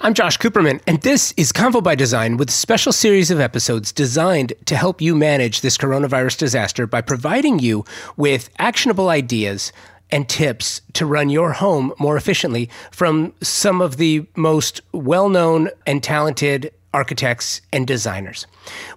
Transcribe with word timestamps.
I'm 0.00 0.12
Josh 0.12 0.38
Cooperman, 0.38 0.80
and 0.88 1.00
this 1.02 1.32
is 1.36 1.52
Convo 1.52 1.80
by 1.82 1.94
Design 1.94 2.36
with 2.36 2.48
a 2.48 2.52
special 2.52 2.92
series 2.92 3.30
of 3.30 3.38
episodes 3.38 3.92
designed 3.92 4.52
to 4.66 4.74
help 4.74 5.00
you 5.00 5.14
manage 5.14 5.60
this 5.60 5.78
coronavirus 5.78 6.36
disaster 6.36 6.86
by 6.86 7.00
providing 7.00 7.60
you 7.60 7.84
with 8.16 8.50
actionable 8.58 9.08
ideas 9.08 9.72
and 10.10 10.28
tips 10.28 10.80
to 10.94 11.06
run 11.06 11.28
your 11.28 11.52
home 11.52 11.92
more 11.98 12.16
efficiently 12.16 12.68
from 12.90 13.32
some 13.40 13.80
of 13.80 13.96
the 13.96 14.26
most 14.34 14.80
well 14.92 15.28
known 15.28 15.70
and 15.86 16.02
talented 16.02 16.72
architects 16.92 17.60
and 17.72 17.86
designers. 17.86 18.48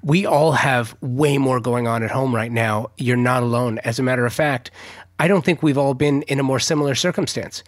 We 0.01 0.25
all 0.25 0.53
have 0.53 0.95
way 1.01 1.37
more 1.37 1.59
going 1.59 1.87
on 1.87 2.01
at 2.01 2.11
home 2.11 2.33
right 2.33 2.51
now. 2.51 2.89
You're 2.97 3.17
not 3.17 3.43
alone. 3.43 3.77
As 3.79 3.99
a 3.99 4.03
matter 4.03 4.25
of 4.25 4.33
fact, 4.33 4.71
I 5.19 5.27
don't 5.27 5.45
think 5.45 5.61
we've 5.61 5.77
all 5.77 5.93
been 5.93 6.23
in 6.23 6.39
a 6.39 6.43
more 6.43 6.59
similar 6.59 6.95
circumstance. 6.95 7.63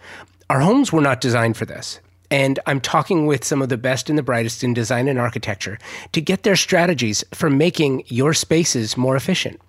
Our 0.48 0.60
homes 0.60 0.92
were 0.92 1.00
not 1.00 1.20
designed 1.20 1.56
for 1.56 1.64
this. 1.64 2.00
And 2.30 2.58
I'm 2.66 2.80
talking 2.80 3.26
with 3.26 3.44
some 3.44 3.60
of 3.60 3.68
the 3.68 3.76
best 3.76 4.08
and 4.08 4.18
the 4.18 4.22
brightest 4.22 4.62
in 4.62 4.74
design 4.74 5.08
and 5.08 5.18
architecture 5.18 5.78
to 6.12 6.20
get 6.20 6.42
their 6.42 6.56
strategies 6.56 7.24
for 7.32 7.50
making 7.50 8.04
your 8.06 8.34
spaces 8.34 8.96
more 8.96 9.16
efficient. 9.16 9.60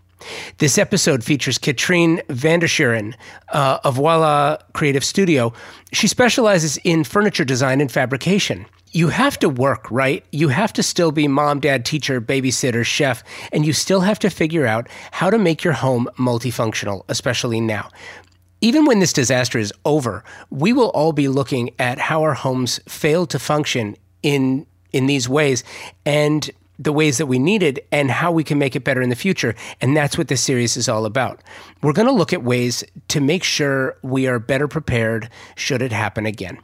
This 0.59 0.77
episode 0.77 1.23
features 1.23 1.57
Katrine 1.57 2.21
van 2.29 2.59
der 2.59 2.67
Schueren 2.67 3.15
uh, 3.49 3.79
of 3.83 3.95
Voila 3.95 4.57
Creative 4.73 5.03
Studio. 5.03 5.53
She 5.91 6.07
specializes 6.07 6.77
in 6.83 7.03
furniture 7.03 7.45
design 7.45 7.81
and 7.81 7.91
fabrication. 7.91 8.65
You 8.91 9.07
have 9.07 9.39
to 9.39 9.47
work, 9.47 9.89
right? 9.89 10.23
You 10.31 10.49
have 10.49 10.73
to 10.73 10.83
still 10.83 11.11
be 11.11 11.27
mom, 11.27 11.61
dad, 11.61 11.85
teacher, 11.85 12.19
babysitter, 12.19 12.85
chef, 12.85 13.23
and 13.53 13.65
you 13.65 13.71
still 13.71 14.01
have 14.01 14.19
to 14.19 14.29
figure 14.29 14.67
out 14.67 14.89
how 15.11 15.29
to 15.29 15.37
make 15.39 15.63
your 15.63 15.73
home 15.73 16.09
multifunctional, 16.17 17.03
especially 17.07 17.61
now 17.61 17.89
even 18.61 18.85
when 18.85 18.99
this 18.99 19.11
disaster 19.13 19.57
is 19.57 19.73
over, 19.85 20.23
we 20.49 20.71
will 20.71 20.89
all 20.89 21.11
be 21.11 21.27
looking 21.27 21.71
at 21.79 21.97
how 21.97 22.21
our 22.21 22.35
homes 22.35 22.79
failed 22.87 23.29
to 23.31 23.39
function 23.39 23.97
in 24.23 24.65
in 24.91 25.07
these 25.07 25.27
ways 25.27 25.63
and 26.05 26.51
the 26.77 26.91
ways 26.91 27.17
that 27.17 27.27
we 27.27 27.37
needed 27.37 27.79
and 27.91 28.09
how 28.09 28.31
we 28.31 28.43
can 28.43 28.57
make 28.57 28.75
it 28.75 28.83
better 28.83 29.01
in 29.01 29.09
the 29.09 29.15
future. 29.15 29.55
And 29.79 29.95
that's 29.95 30.17
what 30.17 30.27
this 30.27 30.41
series 30.41 30.75
is 30.75 30.89
all 30.89 31.05
about. 31.05 31.41
We're 31.81 31.93
going 31.93 32.07
to 32.07 32.13
look 32.13 32.33
at 32.33 32.43
ways 32.43 32.83
to 33.09 33.21
make 33.21 33.43
sure 33.43 33.97
we 34.01 34.27
are 34.27 34.39
better 34.39 34.67
prepared 34.67 35.29
should 35.55 35.81
it 35.81 35.91
happen 35.91 36.25
again. 36.25 36.57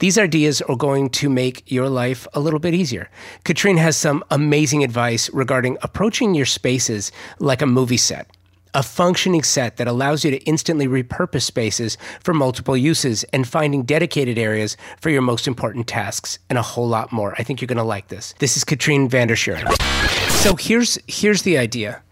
These 0.00 0.18
ideas 0.18 0.60
are 0.62 0.76
going 0.76 1.10
to 1.10 1.30
make 1.30 1.70
your 1.70 1.88
life 1.88 2.26
a 2.34 2.40
little 2.40 2.58
bit 2.58 2.74
easier. 2.74 3.08
Katrien 3.44 3.78
has 3.78 3.96
some 3.96 4.24
amazing 4.30 4.82
advice 4.82 5.30
regarding 5.30 5.78
approaching 5.82 6.34
your 6.34 6.46
spaces 6.46 7.12
like 7.38 7.62
a 7.62 7.66
movie 7.66 7.96
set 7.96 8.28
a 8.74 8.82
functioning 8.82 9.42
set 9.42 9.76
that 9.76 9.88
allows 9.88 10.24
you 10.24 10.30
to 10.30 10.38
instantly 10.44 10.86
repurpose 10.86 11.42
spaces 11.42 11.98
for 12.22 12.34
multiple 12.34 12.76
uses 12.76 13.24
and 13.32 13.46
finding 13.46 13.82
dedicated 13.82 14.38
areas 14.38 14.76
for 15.00 15.10
your 15.10 15.22
most 15.22 15.46
important 15.46 15.86
tasks 15.86 16.38
and 16.48 16.58
a 16.58 16.62
whole 16.62 16.88
lot 16.88 17.12
more. 17.12 17.34
I 17.38 17.42
think 17.42 17.60
you're 17.60 17.66
going 17.66 17.78
to 17.78 17.84
like 17.84 18.08
this. 18.08 18.34
This 18.38 18.56
is 18.56 18.64
Katrine 18.64 19.08
van 19.08 19.28
der 19.28 19.36
So 19.36 20.56
here's 20.56 20.98
here's 21.06 21.42
the 21.42 21.58
idea. 21.58 22.02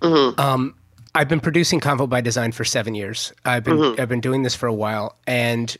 Mm-hmm. 0.00 0.40
Um, 0.40 0.74
I've 1.14 1.28
been 1.28 1.40
producing 1.40 1.80
Convo 1.80 2.08
by 2.08 2.20
Design 2.20 2.52
for 2.52 2.64
seven 2.64 2.94
years. 2.94 3.32
I've 3.44 3.64
been 3.64 3.76
mm-hmm. 3.76 4.00
I've 4.00 4.08
been 4.08 4.20
doing 4.20 4.42
this 4.42 4.54
for 4.54 4.66
a 4.66 4.74
while, 4.74 5.16
and 5.26 5.74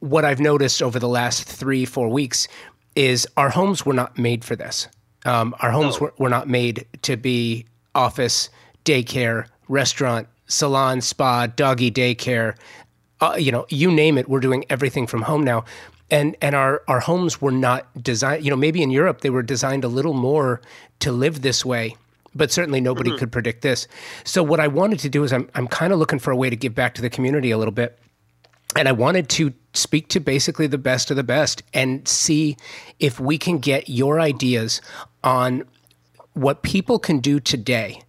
what 0.00 0.24
I've 0.24 0.40
noticed 0.40 0.82
over 0.82 0.98
the 0.98 1.08
last 1.08 1.44
three 1.44 1.84
four 1.84 2.08
weeks 2.08 2.48
is 2.96 3.26
our 3.36 3.50
homes 3.50 3.84
were 3.84 3.92
not 3.92 4.18
made 4.18 4.44
for 4.44 4.56
this. 4.56 4.88
Um, 5.24 5.54
our 5.60 5.70
homes 5.70 6.00
no. 6.00 6.06
were, 6.06 6.14
were 6.18 6.28
not 6.28 6.48
made 6.48 6.86
to 7.02 7.16
be 7.16 7.66
office 7.94 8.50
daycare, 8.84 9.46
restaurant, 9.68 10.28
salon, 10.46 11.00
spa, 11.00 11.46
doggy 11.46 11.90
daycare, 11.90 12.56
uh, 13.20 13.36
you 13.38 13.50
know, 13.50 13.66
you 13.68 13.90
name 13.90 14.18
it. 14.18 14.28
We're 14.28 14.40
doing 14.40 14.64
everything 14.68 15.06
from 15.06 15.22
home 15.22 15.42
now. 15.42 15.64
And, 16.10 16.36
and 16.42 16.54
our, 16.54 16.82
our 16.86 17.00
homes 17.00 17.40
were 17.40 17.50
not 17.50 17.86
designed, 18.02 18.44
you 18.44 18.50
know, 18.50 18.56
maybe 18.56 18.82
in 18.82 18.90
Europe 18.90 19.22
they 19.22 19.30
were 19.30 19.42
designed 19.42 19.84
a 19.84 19.88
little 19.88 20.12
more 20.12 20.60
to 21.00 21.10
live 21.10 21.42
this 21.42 21.64
way, 21.64 21.96
but 22.34 22.52
certainly 22.52 22.80
nobody 22.80 23.10
mm-hmm. 23.10 23.18
could 23.18 23.32
predict 23.32 23.62
this. 23.62 23.88
So 24.24 24.42
what 24.42 24.60
I 24.60 24.68
wanted 24.68 24.98
to 25.00 25.08
do 25.08 25.24
is 25.24 25.32
I'm, 25.32 25.48
I'm 25.54 25.66
kind 25.66 25.92
of 25.92 25.98
looking 25.98 26.18
for 26.18 26.30
a 26.30 26.36
way 26.36 26.50
to 26.50 26.56
give 26.56 26.74
back 26.74 26.94
to 26.94 27.02
the 27.02 27.10
community 27.10 27.50
a 27.50 27.58
little 27.58 27.72
bit. 27.72 27.98
And 28.76 28.88
I 28.88 28.92
wanted 28.92 29.28
to 29.30 29.54
speak 29.72 30.08
to 30.08 30.20
basically 30.20 30.66
the 30.66 30.78
best 30.78 31.10
of 31.10 31.16
the 31.16 31.22
best 31.22 31.62
and 31.72 32.06
see 32.06 32.56
if 33.00 33.18
we 33.18 33.38
can 33.38 33.58
get 33.58 33.88
your 33.88 34.20
ideas 34.20 34.80
on 35.22 35.64
what 36.34 36.62
people 36.62 36.98
can 36.98 37.20
do 37.20 37.40
today 37.40 38.02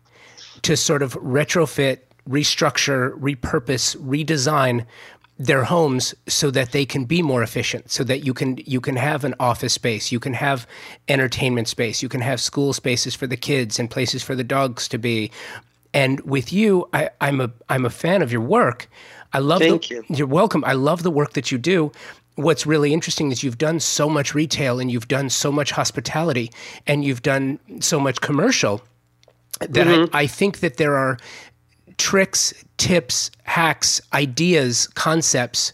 to 0.65 0.75
sort 0.75 1.03
of 1.03 1.13
retrofit, 1.13 1.99
restructure, 2.27 3.11
repurpose, 3.19 3.95
redesign 3.97 4.83
their 5.37 5.63
homes 5.63 6.15
so 6.25 6.49
that 6.49 6.71
they 6.71 6.85
can 6.87 7.05
be 7.05 7.21
more 7.21 7.43
efficient 7.43 7.91
so 7.91 8.03
that 8.03 8.25
you 8.25 8.33
can 8.33 8.57
you 8.65 8.81
can 8.81 8.95
have 8.95 9.25
an 9.25 9.35
office 9.37 9.73
space 9.73 10.09
you 10.09 10.17
can 10.17 10.33
have 10.33 10.65
entertainment 11.09 11.67
space 11.67 12.01
you 12.01 12.07
can 12.07 12.21
have 12.21 12.39
school 12.39 12.71
spaces 12.71 13.13
for 13.13 13.27
the 13.27 13.35
kids 13.35 13.77
and 13.77 13.91
places 13.91 14.23
for 14.23 14.33
the 14.33 14.45
dogs 14.45 14.87
to 14.87 14.97
be. 14.97 15.29
And 15.93 16.19
with 16.21 16.51
you 16.51 16.89
I, 16.93 17.09
am 17.21 17.41
a 17.41 17.51
i'm 17.69 17.85
a 17.85 17.91
fan 17.91 18.23
of 18.23 18.31
your 18.31 18.41
work. 18.41 18.89
I 19.33 19.39
love 19.39 19.59
Thank 19.59 19.89
the, 19.89 19.95
you. 19.95 20.05
you're 20.09 20.25
welcome. 20.25 20.63
I 20.65 20.73
love 20.73 21.03
the 21.03 21.11
work 21.11 21.33
that 21.33 21.51
you 21.51 21.59
do. 21.59 21.91
What's 22.35 22.65
really 22.65 22.91
interesting 22.91 23.31
is 23.31 23.43
you've 23.43 23.59
done 23.59 23.79
so 23.81 24.09
much 24.09 24.33
retail 24.33 24.79
and 24.79 24.89
you've 24.89 25.09
done 25.09 25.29
so 25.29 25.51
much 25.51 25.71
hospitality 25.71 26.51
and 26.87 27.03
you've 27.05 27.21
done 27.21 27.59
so 27.81 27.99
much 27.99 28.19
commercial 28.21 28.81
that 29.59 29.71
mm-hmm. 29.71 30.15
I, 30.15 30.21
I 30.21 30.27
think 30.27 30.59
that 30.59 30.77
there 30.77 30.95
are 30.95 31.17
tricks, 31.97 32.53
tips, 32.77 33.31
hacks, 33.43 34.01
ideas, 34.13 34.87
concepts 34.87 35.73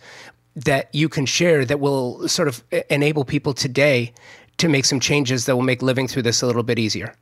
that 0.55 0.93
you 0.93 1.09
can 1.09 1.25
share 1.25 1.65
that 1.65 1.79
will 1.79 2.27
sort 2.27 2.47
of 2.47 2.63
enable 2.89 3.23
people 3.23 3.53
today 3.53 4.13
to 4.57 4.69
make 4.69 4.85
some 4.85 4.99
changes 4.99 5.45
that 5.45 5.55
will 5.55 5.63
make 5.63 5.81
living 5.81 6.07
through 6.07 6.21
this 6.21 6.41
a 6.41 6.47
little 6.47 6.63
bit 6.63 6.77
easier? 6.77 7.15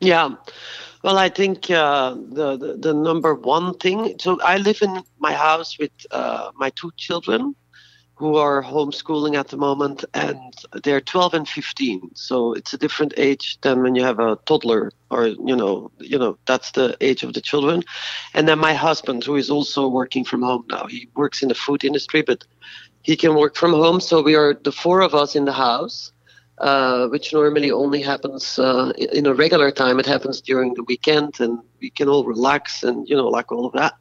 Yeah. 0.00 0.34
Well, 1.02 1.18
I 1.18 1.28
think 1.28 1.70
uh, 1.70 2.14
the, 2.14 2.56
the, 2.56 2.76
the 2.76 2.94
number 2.94 3.34
one 3.34 3.74
thing. 3.78 4.16
So 4.18 4.40
I 4.42 4.58
live 4.58 4.82
in 4.82 5.02
my 5.18 5.32
house 5.32 5.78
with 5.78 5.90
uh, 6.10 6.50
my 6.54 6.70
two 6.70 6.90
children, 6.96 7.54
who 8.16 8.36
are 8.36 8.62
homeschooling 8.62 9.38
at 9.38 9.48
the 9.48 9.58
moment, 9.58 10.02
and 10.14 10.40
they're 10.82 11.02
12 11.02 11.34
and 11.34 11.48
15. 11.48 12.12
So 12.14 12.54
it's 12.54 12.72
a 12.72 12.78
different 12.78 13.12
age 13.18 13.58
than 13.60 13.82
when 13.82 13.94
you 13.94 14.02
have 14.02 14.18
a 14.18 14.38
toddler, 14.46 14.90
or 15.10 15.26
you 15.26 15.54
know, 15.54 15.90
you 15.98 16.18
know, 16.18 16.38
that's 16.46 16.70
the 16.70 16.96
age 17.02 17.22
of 17.22 17.34
the 17.34 17.42
children. 17.42 17.82
And 18.32 18.48
then 18.48 18.58
my 18.58 18.72
husband, 18.72 19.22
who 19.22 19.36
is 19.36 19.50
also 19.50 19.86
working 19.86 20.24
from 20.24 20.40
home 20.42 20.64
now, 20.70 20.86
he 20.86 21.08
works 21.14 21.42
in 21.42 21.50
the 21.50 21.54
food 21.54 21.84
industry, 21.84 22.22
but 22.22 22.42
he 23.02 23.16
can 23.16 23.34
work 23.34 23.54
from 23.54 23.72
home. 23.72 24.00
So 24.00 24.22
we 24.22 24.34
are 24.34 24.54
the 24.54 24.72
four 24.72 25.02
of 25.02 25.14
us 25.14 25.36
in 25.36 25.44
the 25.44 25.52
house. 25.52 26.12
Uh, 26.58 27.06
which 27.08 27.34
normally 27.34 27.70
only 27.70 28.00
happens 28.00 28.58
uh, 28.58 28.90
in 29.12 29.26
a 29.26 29.34
regular 29.34 29.70
time. 29.70 30.00
It 30.00 30.06
happens 30.06 30.40
during 30.40 30.72
the 30.72 30.84
weekend, 30.84 31.38
and 31.38 31.58
we 31.82 31.90
can 31.90 32.08
all 32.08 32.24
relax 32.24 32.82
and 32.82 33.06
you 33.06 33.14
know, 33.14 33.28
like 33.28 33.52
all 33.52 33.66
of 33.66 33.74
that. 33.74 33.92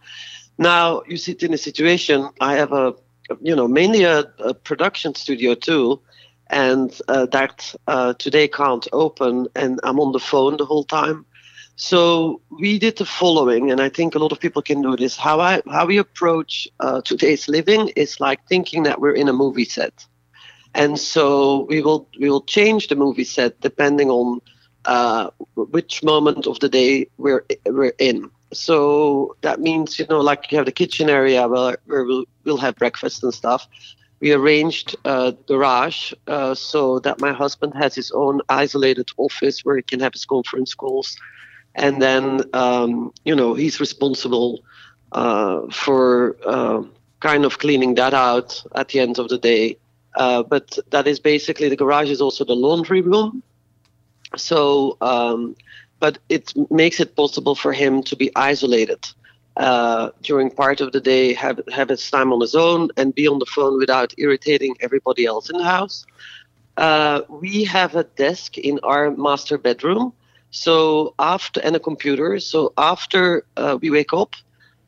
Now 0.57 1.01
you 1.05 1.17
sit 1.17 1.43
in 1.43 1.53
a 1.53 1.57
situation. 1.57 2.29
I 2.39 2.55
have 2.55 2.71
a 2.71 2.93
you 3.41 3.55
know, 3.55 3.67
mainly 3.67 4.03
a, 4.03 4.19
a 4.39 4.53
production 4.53 5.15
studio 5.15 5.55
too, 5.55 6.01
and 6.47 6.99
uh, 7.07 7.25
that 7.27 7.73
uh, 7.87 8.13
today 8.13 8.47
can't 8.47 8.87
open, 8.93 9.47
and 9.55 9.79
I'm 9.83 9.99
on 9.99 10.11
the 10.11 10.19
phone 10.19 10.57
the 10.57 10.65
whole 10.65 10.83
time. 10.83 11.25
So 11.77 12.41
we 12.59 12.79
did 12.79 12.97
the 12.97 13.05
following, 13.05 13.71
and 13.71 13.81
I 13.81 13.89
think 13.89 14.15
a 14.15 14.19
lot 14.19 14.31
of 14.31 14.39
people 14.39 14.61
can 14.61 14.81
do 14.81 14.95
this. 14.95 15.17
How 15.17 15.39
I 15.41 15.61
how 15.69 15.85
we 15.85 15.97
approach 15.97 16.67
uh, 16.79 17.01
today's 17.01 17.47
living 17.49 17.89
is 17.95 18.19
like 18.19 18.45
thinking 18.47 18.83
that 18.83 19.01
we're 19.01 19.15
in 19.15 19.27
a 19.27 19.33
movie 19.33 19.65
set, 19.65 20.05
and 20.73 20.99
so 20.99 21.65
we 21.69 21.81
will 21.81 22.07
we 22.19 22.29
will 22.29 22.43
change 22.43 22.87
the 22.87 22.95
movie 22.95 23.25
set 23.25 23.59
depending 23.61 24.09
on 24.09 24.39
uh, 24.85 25.29
which 25.55 26.03
moment 26.03 26.47
of 26.47 26.59
the 26.59 26.69
day 26.69 27.07
we're 27.17 27.45
we're 27.65 27.93
in. 27.99 28.29
So 28.53 29.35
that 29.41 29.59
means, 29.59 29.99
you 29.99 30.05
know, 30.09 30.21
like 30.21 30.51
you 30.51 30.57
have 30.57 30.65
the 30.65 30.71
kitchen 30.71 31.09
area 31.09 31.47
where, 31.47 31.77
where 31.85 32.03
we'll, 32.03 32.25
we'll 32.43 32.57
have 32.57 32.75
breakfast 32.75 33.23
and 33.23 33.33
stuff. 33.33 33.67
We 34.21 34.31
arranged 34.31 34.95
a 35.03 35.35
garage 35.47 36.13
uh, 36.27 36.55
so 36.55 36.99
that 36.99 37.19
my 37.19 37.33
husband 37.33 37.73
has 37.75 37.95
his 37.95 38.11
own 38.11 38.41
isolated 38.47 39.09
office 39.17 39.65
where 39.65 39.75
he 39.75 39.81
can 39.81 39.99
have 39.99 40.13
his 40.13 40.25
conference 40.25 40.73
calls. 40.73 41.17
And 41.75 42.01
then, 42.01 42.41
um, 42.53 43.13
you 43.25 43.35
know, 43.35 43.53
he's 43.53 43.79
responsible 43.79 44.63
uh, 45.11 45.67
for 45.71 46.37
uh, 46.45 46.83
kind 47.19 47.43
of 47.43 47.59
cleaning 47.59 47.95
that 47.95 48.13
out 48.13 48.63
at 48.75 48.89
the 48.89 48.99
end 48.99 49.19
of 49.19 49.27
the 49.27 49.37
day. 49.37 49.77
Uh, 50.15 50.43
but 50.43 50.77
that 50.91 51.07
is 51.07 51.19
basically 51.19 51.67
the 51.67 51.75
garage 51.75 52.09
is 52.09 52.21
also 52.21 52.45
the 52.45 52.55
laundry 52.55 53.01
room. 53.01 53.43
So 54.37 54.97
um, 55.01 55.55
but 55.99 56.17
it 56.29 56.53
makes 56.69 56.99
it 56.99 57.15
possible 57.15 57.55
for 57.55 57.73
him 57.73 58.03
to 58.03 58.15
be 58.15 58.31
isolated 58.35 59.05
uh, 59.57 60.09
during 60.21 60.49
part 60.49 60.81
of 60.81 60.91
the 60.91 60.99
day, 60.99 61.33
have, 61.33 61.59
have 61.71 61.89
his 61.89 62.09
time 62.09 62.33
on 62.33 62.41
his 62.41 62.55
own, 62.55 62.89
and 62.97 63.15
be 63.15 63.27
on 63.27 63.39
the 63.39 63.45
phone 63.45 63.77
without 63.77 64.13
irritating 64.17 64.75
everybody 64.81 65.25
else 65.25 65.49
in 65.49 65.57
the 65.57 65.63
house. 65.63 66.05
Uh, 66.77 67.21
we 67.29 67.63
have 67.63 67.95
a 67.95 68.03
desk 68.03 68.57
in 68.57 68.79
our 68.83 69.11
master 69.11 69.57
bedroom, 69.57 70.11
so 70.51 71.13
after 71.19 71.61
and 71.61 71.75
a 71.75 71.79
computer. 71.79 72.39
So 72.39 72.73
after 72.77 73.45
uh, 73.55 73.77
we 73.81 73.89
wake 73.89 74.13
up, 74.13 74.35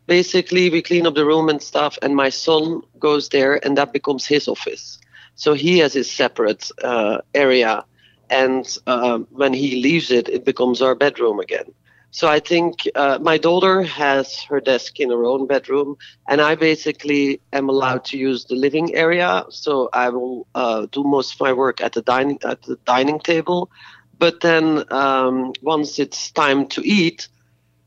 basically 0.06 0.70
we 0.70 0.82
clean 0.82 1.08
up 1.08 1.16
the 1.16 1.26
room 1.26 1.48
and 1.48 1.62
stuff, 1.62 1.98
and 2.02 2.16
my 2.16 2.30
son 2.30 2.82
goes 3.00 3.30
there, 3.30 3.66
and 3.66 3.78
that 3.78 3.94
becomes 3.94 4.26
his 4.26 4.48
office. 4.48 5.00
So 5.36 5.54
he 5.54 5.78
has 5.80 5.94
his 5.94 6.12
separate 6.12 6.70
uh, 6.84 7.20
area, 7.34 7.86
and 8.30 8.66
um, 8.88 9.28
when 9.32 9.54
he 9.54 9.82
leaves 9.82 10.12
it, 10.12 10.30
it 10.30 10.46
becomes 10.46 10.82
our 10.82 10.96
bedroom 10.96 11.40
again. 11.40 11.74
So 12.12 12.28
I 12.28 12.40
think 12.40 12.88
uh, 12.96 13.20
my 13.22 13.38
daughter 13.38 13.84
has 13.84 14.42
her 14.50 14.60
desk 14.60 15.00
in 15.00 15.10
her 15.12 15.26
own 15.26 15.46
bedroom, 15.46 15.98
and 16.28 16.42
I 16.42 16.56
basically 16.56 17.42
am 17.54 17.70
allowed 17.70 18.06
to 18.06 18.18
use 18.18 18.46
the 18.46 18.56
living 18.56 18.96
area. 18.96 19.46
So 19.50 19.90
I 19.94 20.10
will 20.10 20.48
uh, 20.56 20.88
do 20.92 21.04
most 21.04 21.34
of 21.36 21.42
my 21.42 21.54
work 21.54 21.82
at 21.82 21.94
the 21.94 22.02
dining 22.02 22.40
at 22.44 22.62
the 22.64 22.78
dining 22.86 23.20
table. 23.20 23.70
But 24.18 24.42
then 24.42 24.84
um, 24.92 25.54
once 25.62 26.00
it's 26.00 26.32
time 26.32 26.68
to 26.70 26.82
eat, 26.84 27.28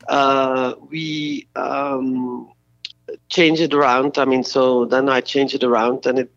uh, 0.07 0.75
we 0.89 1.47
um, 1.55 2.49
change 3.29 3.59
it 3.59 3.73
around. 3.73 4.17
I 4.17 4.25
mean, 4.25 4.43
so 4.43 4.85
then 4.85 5.09
I 5.09 5.21
change 5.21 5.53
it 5.55 5.63
around, 5.63 6.05
and 6.05 6.19
it 6.19 6.31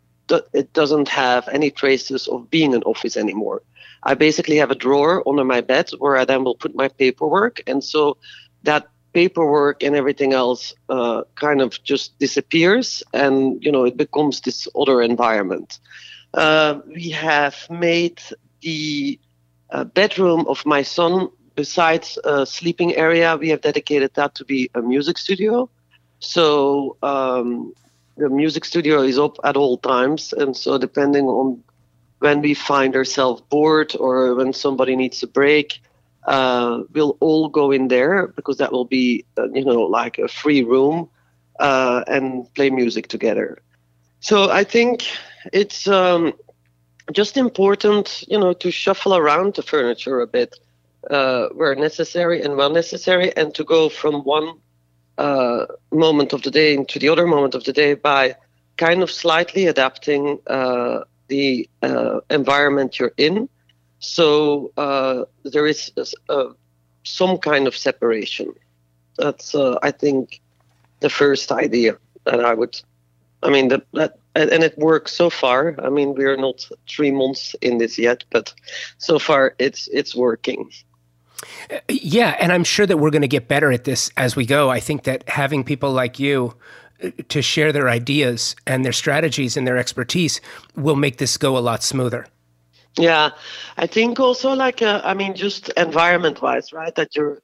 it 0.53 0.73
doesn't 0.73 1.09
have 1.09 1.49
any 1.49 1.71
traces 1.71 2.27
of 2.29 2.51
being 2.51 2.75
an 2.75 2.83
office 2.85 3.17
anymore. 3.17 3.63
I 4.05 4.15
basically 4.15 4.57
have 4.57 4.71
a 4.71 4.75
drawer 4.75 5.27
under 5.29 5.45
my 5.45 5.61
bed 5.61 5.91
where 5.99 6.17
I 6.17 6.25
then 6.25 6.45
will 6.45 6.57
put 6.57 6.75
my 6.75 6.89
paperwork, 6.89 7.63
and 7.67 7.83
so 7.83 8.17
that 8.63 8.89
paperwork 9.13 9.83
and 9.83 9.97
everything 9.97 10.33
else 10.33 10.75
uh, 10.89 11.23
kind 11.37 11.61
of 11.61 11.83
just 11.83 12.19
disappears, 12.19 13.03
and 13.13 13.63
you 13.65 13.73
know 13.73 13.85
it 13.85 13.97
becomes 13.97 14.41
this 14.41 14.69
other 14.77 15.01
environment. 15.01 15.79
Uh, 16.35 16.81
we 16.87 17.11
have 17.11 17.57
made 17.71 18.21
the 18.61 19.19
uh, 19.71 19.85
bedroom 19.85 20.45
of 20.49 20.67
my 20.67 20.83
son, 20.83 21.29
besides 21.55 22.19
a 22.25 22.45
sleeping 22.45 22.95
area, 22.97 23.37
we 23.37 23.49
have 23.49 23.61
dedicated 23.61 24.13
that 24.15 24.35
to 24.35 24.45
be 24.45 24.71
a 24.75 24.83
music 24.83 25.19
studio. 25.19 25.69
So 26.19 26.97
um, 27.03 27.73
the 28.17 28.29
music 28.29 28.65
studio 28.65 29.03
is 29.03 29.19
up 29.19 29.39
at 29.45 29.57
all 29.57 29.79
times, 29.79 30.33
and 30.33 30.57
so 30.57 30.79
depending 30.79 31.27
on 31.27 31.63
when 32.25 32.41
we 32.41 32.55
find 32.55 32.97
ourselves 32.97 33.43
bored 33.51 33.95
or 34.01 34.35
when 34.35 34.55
somebody 34.55 34.97
needs 34.97 35.23
a 35.23 35.27
break, 35.27 35.83
uh, 36.27 36.81
we'll 36.95 37.19
all 37.21 37.51
go 37.51 37.71
in 37.71 37.89
there 37.89 38.29
because 38.29 38.57
that 38.57 38.73
will 38.73 38.87
be, 38.87 39.27
uh, 39.37 39.47
you 39.53 39.63
know, 39.63 39.83
like 39.83 40.19
a 40.19 40.27
free 40.27 40.63
room 40.65 41.11
uh, 41.61 42.03
and 42.07 42.53
play 42.55 42.71
music 42.71 43.09
together. 43.09 43.59
So 44.21 44.51
I 44.51 44.65
think 44.65 45.05
it's 45.53 45.87
um, 45.87 46.33
just 47.13 47.37
important, 47.37 48.25
you 48.27 48.39
know, 48.39 48.55
to 48.55 48.71
shuffle 48.71 49.15
around 49.15 49.57
the 49.57 49.63
furniture 49.63 50.23
a 50.23 50.27
bit 50.27 50.59
uh, 51.11 51.49
where 51.49 51.75
necessary 51.75 52.41
and 52.43 52.57
well 52.57 52.71
necessary, 52.71 53.37
and 53.37 53.55
to 53.55 53.65
go 53.65 53.91
from 53.91 54.25
one 54.25 54.49
uh, 55.19 55.67
moment 55.93 56.33
of 56.33 56.41
the 56.41 56.51
day 56.51 56.73
into 56.73 56.99
the 56.99 57.11
other 57.11 57.27
moment 57.27 57.55
of 57.55 57.65
the 57.65 57.73
day 57.75 57.93
by 57.93 58.35
kind 58.79 59.03
of 59.03 59.11
slightly 59.11 59.67
adapting 59.67 60.39
uh, 60.47 61.01
the 61.29 61.69
uh, 61.83 62.21
environment 62.31 62.99
you're 62.99 63.15
in. 63.17 63.49
So 63.99 64.73
uh, 64.77 65.25
there 65.45 65.67
is 65.67 65.93
uh, 66.29 66.47
some 67.05 67.39
kind 67.39 67.67
of 67.67 67.77
separation. 67.77 68.53
That's, 69.17 69.55
uh, 69.55 69.79
I 69.83 69.91
think, 69.91 70.41
the 71.01 71.11
first 71.11 71.53
idea 71.53 71.99
that 72.25 72.45
I 72.45 72.55
would. 72.55 72.81
I 73.43 73.51
mean, 73.51 73.69
the, 73.69 73.85
that 73.93 74.19
and 74.35 74.65
it 74.65 74.77
works 74.79 75.13
so 75.13 75.31
far. 75.31 75.77
I 75.83 75.91
mean, 75.91 76.15
we're 76.15 76.37
not 76.37 76.69
three 76.89 77.11
months 77.11 77.55
in 77.61 77.79
this 77.79 77.99
yet, 77.99 78.25
but 78.31 78.53
so 78.99 79.19
far 79.19 79.55
it's 79.59 79.89
it's 79.93 80.15
working. 80.15 80.71
Yeah, 81.89 82.37
and 82.41 82.53
I'm 82.53 82.65
sure 82.65 82.87
that 82.87 82.97
we're 82.97 83.11
going 83.11 83.23
to 83.23 83.29
get 83.29 83.49
better 83.49 83.71
at 83.71 83.85
this 83.85 84.11
as 84.17 84.35
we 84.35 84.47
go. 84.47 84.71
I 84.71 84.81
think 84.81 85.05
that 85.05 85.29
having 85.29 85.63
people 85.63 85.93
like 85.93 86.19
you 86.19 86.57
to 87.11 87.43
share 87.43 87.73
their 87.73 87.89
ideas 87.89 88.57
and 88.67 88.85
their 88.85 88.93
strategies 88.93 89.57
and 89.57 89.67
their 89.67 89.79
expertise 89.79 90.41
will 90.77 90.97
make 90.97 91.19
this 91.19 91.37
go 91.37 91.57
a 91.57 91.61
lot 91.61 91.83
smoother. 91.83 92.27
Yeah, 92.97 93.31
I 93.77 93.87
think 93.87 94.21
also 94.21 94.55
like 94.55 94.81
uh, 94.81 95.01
I 95.05 95.15
mean 95.15 95.35
just 95.35 95.69
environment 95.71 96.41
wise, 96.41 96.73
right? 96.73 96.95
That 96.95 97.17
you're 97.17 97.41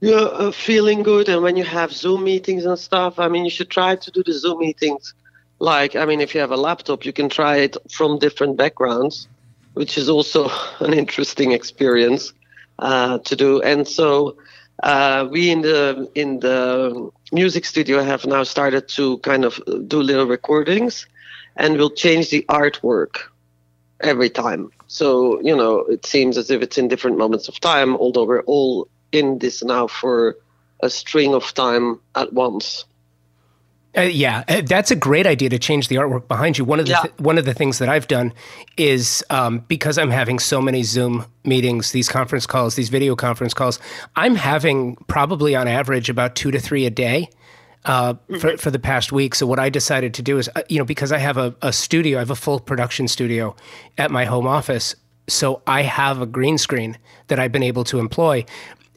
you're 0.00 0.34
uh, 0.34 0.50
feeling 0.50 1.02
good, 1.02 1.28
and 1.28 1.42
when 1.42 1.56
you 1.56 1.64
have 1.64 1.92
Zoom 1.92 2.24
meetings 2.24 2.66
and 2.66 2.78
stuff, 2.78 3.18
I 3.18 3.28
mean 3.28 3.44
you 3.44 3.50
should 3.50 3.70
try 3.70 3.96
to 3.96 4.10
do 4.10 4.22
the 4.22 4.34
Zoom 4.34 4.58
meetings. 4.58 5.14
Like 5.60 5.96
I 5.96 6.04
mean, 6.04 6.20
if 6.20 6.34
you 6.34 6.40
have 6.40 6.50
a 6.50 6.56
laptop, 6.56 7.06
you 7.06 7.12
can 7.12 7.30
try 7.30 7.56
it 7.56 7.76
from 7.90 8.18
different 8.18 8.58
backgrounds, 8.58 9.28
which 9.72 9.96
is 9.96 10.10
also 10.10 10.50
an 10.80 10.92
interesting 10.92 11.52
experience 11.52 12.34
uh, 12.78 13.18
to 13.20 13.36
do. 13.36 13.62
And 13.62 13.88
so 13.88 14.36
uh, 14.82 15.26
we 15.30 15.50
in 15.50 15.62
the 15.62 16.10
in 16.14 16.40
the 16.40 17.10
music 17.34 17.64
studio 17.64 18.02
have 18.02 18.24
now 18.24 18.44
started 18.44 18.88
to 18.88 19.18
kind 19.18 19.44
of 19.44 19.60
uh, 19.66 19.78
do 19.86 20.00
little 20.00 20.26
recordings, 20.26 21.06
and 21.56 21.76
we'll 21.76 21.90
change 21.90 22.30
the 22.30 22.44
artwork 22.48 23.16
every 24.00 24.30
time. 24.30 24.70
So 24.86 25.40
you 25.42 25.56
know, 25.56 25.80
it 25.80 26.06
seems 26.06 26.38
as 26.38 26.50
if 26.50 26.62
it's 26.62 26.78
in 26.78 26.88
different 26.88 27.18
moments 27.18 27.48
of 27.48 27.60
time, 27.60 27.96
although 27.96 28.24
we're 28.24 28.42
all 28.42 28.88
in 29.12 29.38
this 29.38 29.62
now 29.62 29.86
for 29.86 30.36
a 30.80 30.88
string 30.88 31.34
of 31.34 31.52
time 31.54 32.00
at 32.14 32.32
once. 32.32 32.84
Uh, 33.96 34.02
yeah, 34.02 34.42
uh, 34.48 34.60
that's 34.62 34.90
a 34.90 34.96
great 34.96 35.26
idea 35.26 35.48
to 35.48 35.58
change 35.58 35.88
the 35.88 35.96
artwork 35.96 36.26
behind 36.26 36.58
you. 36.58 36.64
One 36.64 36.80
of 36.80 36.86
the 36.86 36.92
yeah. 36.92 37.02
th- 37.02 37.14
one 37.18 37.38
of 37.38 37.44
the 37.44 37.54
things 37.54 37.78
that 37.78 37.88
I've 37.88 38.08
done 38.08 38.32
is 38.76 39.22
um, 39.30 39.60
because 39.68 39.98
I'm 39.98 40.10
having 40.10 40.40
so 40.40 40.60
many 40.60 40.82
Zoom 40.82 41.24
meetings, 41.44 41.92
these 41.92 42.08
conference 42.08 42.46
calls, 42.46 42.74
these 42.74 42.88
video 42.88 43.14
conference 43.14 43.54
calls. 43.54 43.78
I'm 44.16 44.34
having 44.34 44.96
probably 45.06 45.54
on 45.54 45.68
average 45.68 46.10
about 46.10 46.34
two 46.34 46.50
to 46.50 46.58
three 46.58 46.86
a 46.86 46.90
day. 46.90 47.28
Uh, 47.86 48.14
mm-hmm. 48.14 48.38
for, 48.38 48.56
for 48.56 48.70
the 48.70 48.78
past 48.78 49.12
week. 49.12 49.34
So 49.34 49.46
what 49.46 49.58
I 49.58 49.68
decided 49.68 50.14
to 50.14 50.22
do 50.22 50.38
is, 50.38 50.48
uh, 50.56 50.62
you 50.70 50.78
know, 50.78 50.86
because 50.86 51.12
I 51.12 51.18
have 51.18 51.36
a, 51.36 51.54
a 51.60 51.70
studio, 51.70 52.16
I 52.16 52.20
have 52.20 52.30
a 52.30 52.34
full 52.34 52.58
production 52.58 53.08
studio 53.08 53.54
at 53.98 54.10
my 54.10 54.24
home 54.24 54.46
office. 54.46 54.96
So 55.28 55.60
I 55.66 55.82
have 55.82 56.18
a 56.18 56.24
green 56.24 56.56
screen 56.56 56.96
that 57.26 57.38
I've 57.38 57.52
been 57.52 57.62
able 57.62 57.84
to 57.84 57.98
employ. 57.98 58.46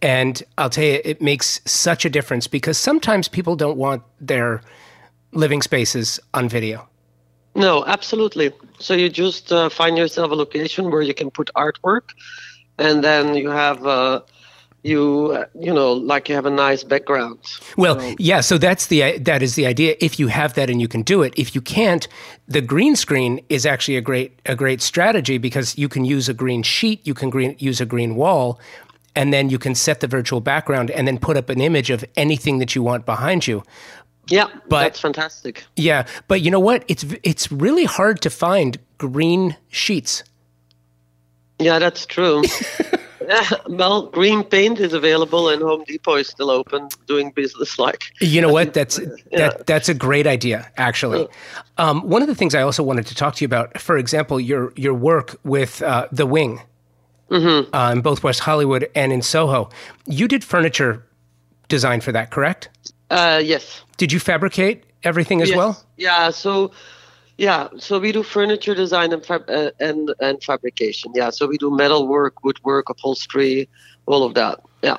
And 0.02 0.42
I'll 0.58 0.70
tell 0.70 0.86
you, 0.86 1.02
it 1.04 1.22
makes 1.22 1.60
such 1.66 2.06
a 2.06 2.10
difference 2.10 2.48
because 2.48 2.78
sometimes 2.78 3.28
people 3.28 3.58
don't 3.58 3.78
want 3.78 4.04
their 4.22 4.62
living 5.32 5.62
spaces 5.62 6.20
on 6.34 6.50
video. 6.50 6.88
No, 7.56 7.84
absolutely. 7.86 8.52
So 8.80 8.94
you 8.94 9.10
just 9.10 9.52
uh, 9.52 9.70
find 9.70 9.98
yourself 9.98 10.32
a 10.32 10.36
location 10.36 10.92
where 10.92 11.02
you 11.02 11.14
can 11.14 11.32
put 11.32 11.50
artwork, 11.56 12.12
and 12.78 13.04
then 13.04 13.36
you 13.36 13.50
have 13.50 13.86
uh, 13.86 14.22
you 14.84 15.32
uh, 15.32 15.46
you 15.60 15.74
know 15.74 15.94
like 15.94 16.30
you 16.30 16.36
have 16.36 16.46
a 16.46 16.52
nice 16.52 16.84
background. 16.84 17.40
Well, 17.76 18.00
so, 18.00 18.16
yeah. 18.20 18.42
So 18.42 18.60
that's 18.60 18.88
the 18.88 19.18
that 19.18 19.42
is 19.42 19.56
the 19.56 19.66
idea. 19.66 19.96
If 20.00 20.20
you 20.20 20.28
have 20.28 20.54
that 20.54 20.70
and 20.70 20.80
you 20.80 20.88
can 20.88 21.02
do 21.02 21.24
it. 21.24 21.34
If 21.36 21.56
you 21.56 21.62
can't, 21.62 22.08
the 22.48 22.62
green 22.62 22.96
screen 22.96 23.42
is 23.50 23.66
actually 23.66 23.98
a 23.98 24.02
great 24.02 24.40
a 24.46 24.56
great 24.56 24.82
strategy 24.82 25.40
because 25.40 25.78
you 25.78 25.90
can 25.90 26.06
use 26.06 26.30
a 26.30 26.36
green 26.36 26.62
sheet, 26.62 27.06
you 27.08 27.16
can 27.16 27.32
green, 27.32 27.56
use 27.58 27.82
a 27.82 27.88
green 27.88 28.16
wall, 28.16 28.60
and 29.16 29.34
then 29.34 29.50
you 29.50 29.58
can 29.58 29.74
set 29.74 30.00
the 30.00 30.08
virtual 30.08 30.42
background 30.42 30.92
and 30.92 31.08
then 31.08 31.18
put 31.18 31.38
up 31.38 31.50
an 31.50 31.60
image 31.60 31.90
of 31.90 32.06
anything 32.16 32.60
that 32.60 32.76
you 32.76 32.84
want 32.84 33.04
behind 33.04 33.48
you. 33.48 33.64
Yeah, 34.30 34.48
but, 34.68 34.82
that's 34.82 35.00
fantastic. 35.00 35.64
Yeah, 35.76 36.06
but 36.28 36.42
you 36.42 36.52
know 36.52 36.60
what? 36.60 36.84
It's 36.88 37.06
it's 37.24 37.52
really 37.52 37.86
hard 37.86 38.22
to 38.22 38.30
find 38.30 38.78
green 38.98 39.56
sheets. 39.70 40.24
Yeah, 41.60 41.80
that's 41.80 42.06
true. 42.06 42.44
yeah, 43.28 43.50
well, 43.68 44.08
green 44.08 44.44
paint 44.44 44.80
is 44.80 44.94
available, 44.94 45.50
and 45.50 45.62
Home 45.62 45.84
Depot 45.86 46.16
is 46.16 46.28
still 46.28 46.50
open, 46.50 46.90
doing 47.08 47.32
business 47.32 47.80
like. 47.80 48.04
You 48.20 48.42
know 48.42 48.52
what? 48.52 48.74
That's 48.78 49.00
yeah. 49.00 49.50
that 49.50 49.66
that's 49.66 49.90
a 49.90 49.94
great 49.94 50.28
idea, 50.28 50.70
actually. 50.78 51.28
Um, 51.78 52.02
one 52.08 52.22
of 52.22 52.28
the 52.28 52.36
things 52.36 52.54
I 52.54 52.62
also 52.62 52.84
wanted 52.84 53.08
to 53.08 53.16
talk 53.16 53.36
to 53.36 53.44
you 53.44 53.46
about, 53.46 53.80
for 53.80 53.98
example, 53.98 54.40
your 54.40 54.74
your 54.76 54.94
work 54.94 55.40
with 55.44 55.82
uh, 55.82 56.08
the 56.12 56.26
Wing. 56.26 56.62
Mm-hmm. 57.30 57.76
Uh, 57.76 57.92
in 57.92 58.00
both 58.00 58.24
West 58.24 58.40
Hollywood 58.40 58.90
and 58.96 59.12
in 59.12 59.22
Soho, 59.22 59.70
you 60.06 60.30
did 60.30 60.46
furniture 60.46 61.06
design 61.68 62.00
for 62.00 62.14
that, 62.14 62.32
correct? 62.32 62.70
Uh, 63.10 63.42
yes. 63.44 63.82
Did 63.98 64.12
you 64.12 64.20
fabricate 64.20 64.84
everything 65.04 65.42
as 65.42 65.50
yes. 65.50 65.58
well? 65.58 65.84
Yeah. 65.98 66.30
So, 66.32 66.72
yeah. 67.38 67.68
So 67.78 68.00
we 68.00 68.12
do 68.12 68.24
furniture 68.24 68.76
design 68.76 69.14
and 69.14 69.26
fab- 69.26 69.50
uh, 69.50 69.72
and 69.80 70.14
and 70.20 70.44
fabrication. 70.44 71.12
Yeah. 71.16 71.30
So 71.30 71.48
we 71.48 71.58
do 71.58 71.70
metal 71.76 72.08
work, 72.08 72.44
woodwork, 72.44 72.90
upholstery, 72.90 73.70
all 74.06 74.24
of 74.24 74.34
that. 74.34 74.60
Yeah. 74.84 74.98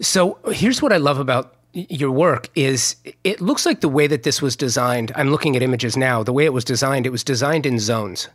So 0.00 0.38
here's 0.52 0.82
what 0.82 0.92
I 0.92 0.98
love 0.98 1.18
about 1.18 1.54
your 1.72 2.10
work 2.10 2.48
is 2.54 2.96
it 3.24 3.40
looks 3.40 3.66
like 3.66 3.80
the 3.80 3.88
way 3.88 4.06
that 4.06 4.22
this 4.22 4.40
was 4.42 4.56
designed. 4.56 5.12
I'm 5.14 5.30
looking 5.30 5.54
at 5.56 5.62
images 5.62 5.96
now. 5.96 6.22
The 6.22 6.32
way 6.32 6.44
it 6.44 6.52
was 6.52 6.64
designed, 6.64 7.06
it 7.06 7.10
was 7.10 7.24
designed 7.24 7.66
in 7.66 7.78
zones. 7.78 8.28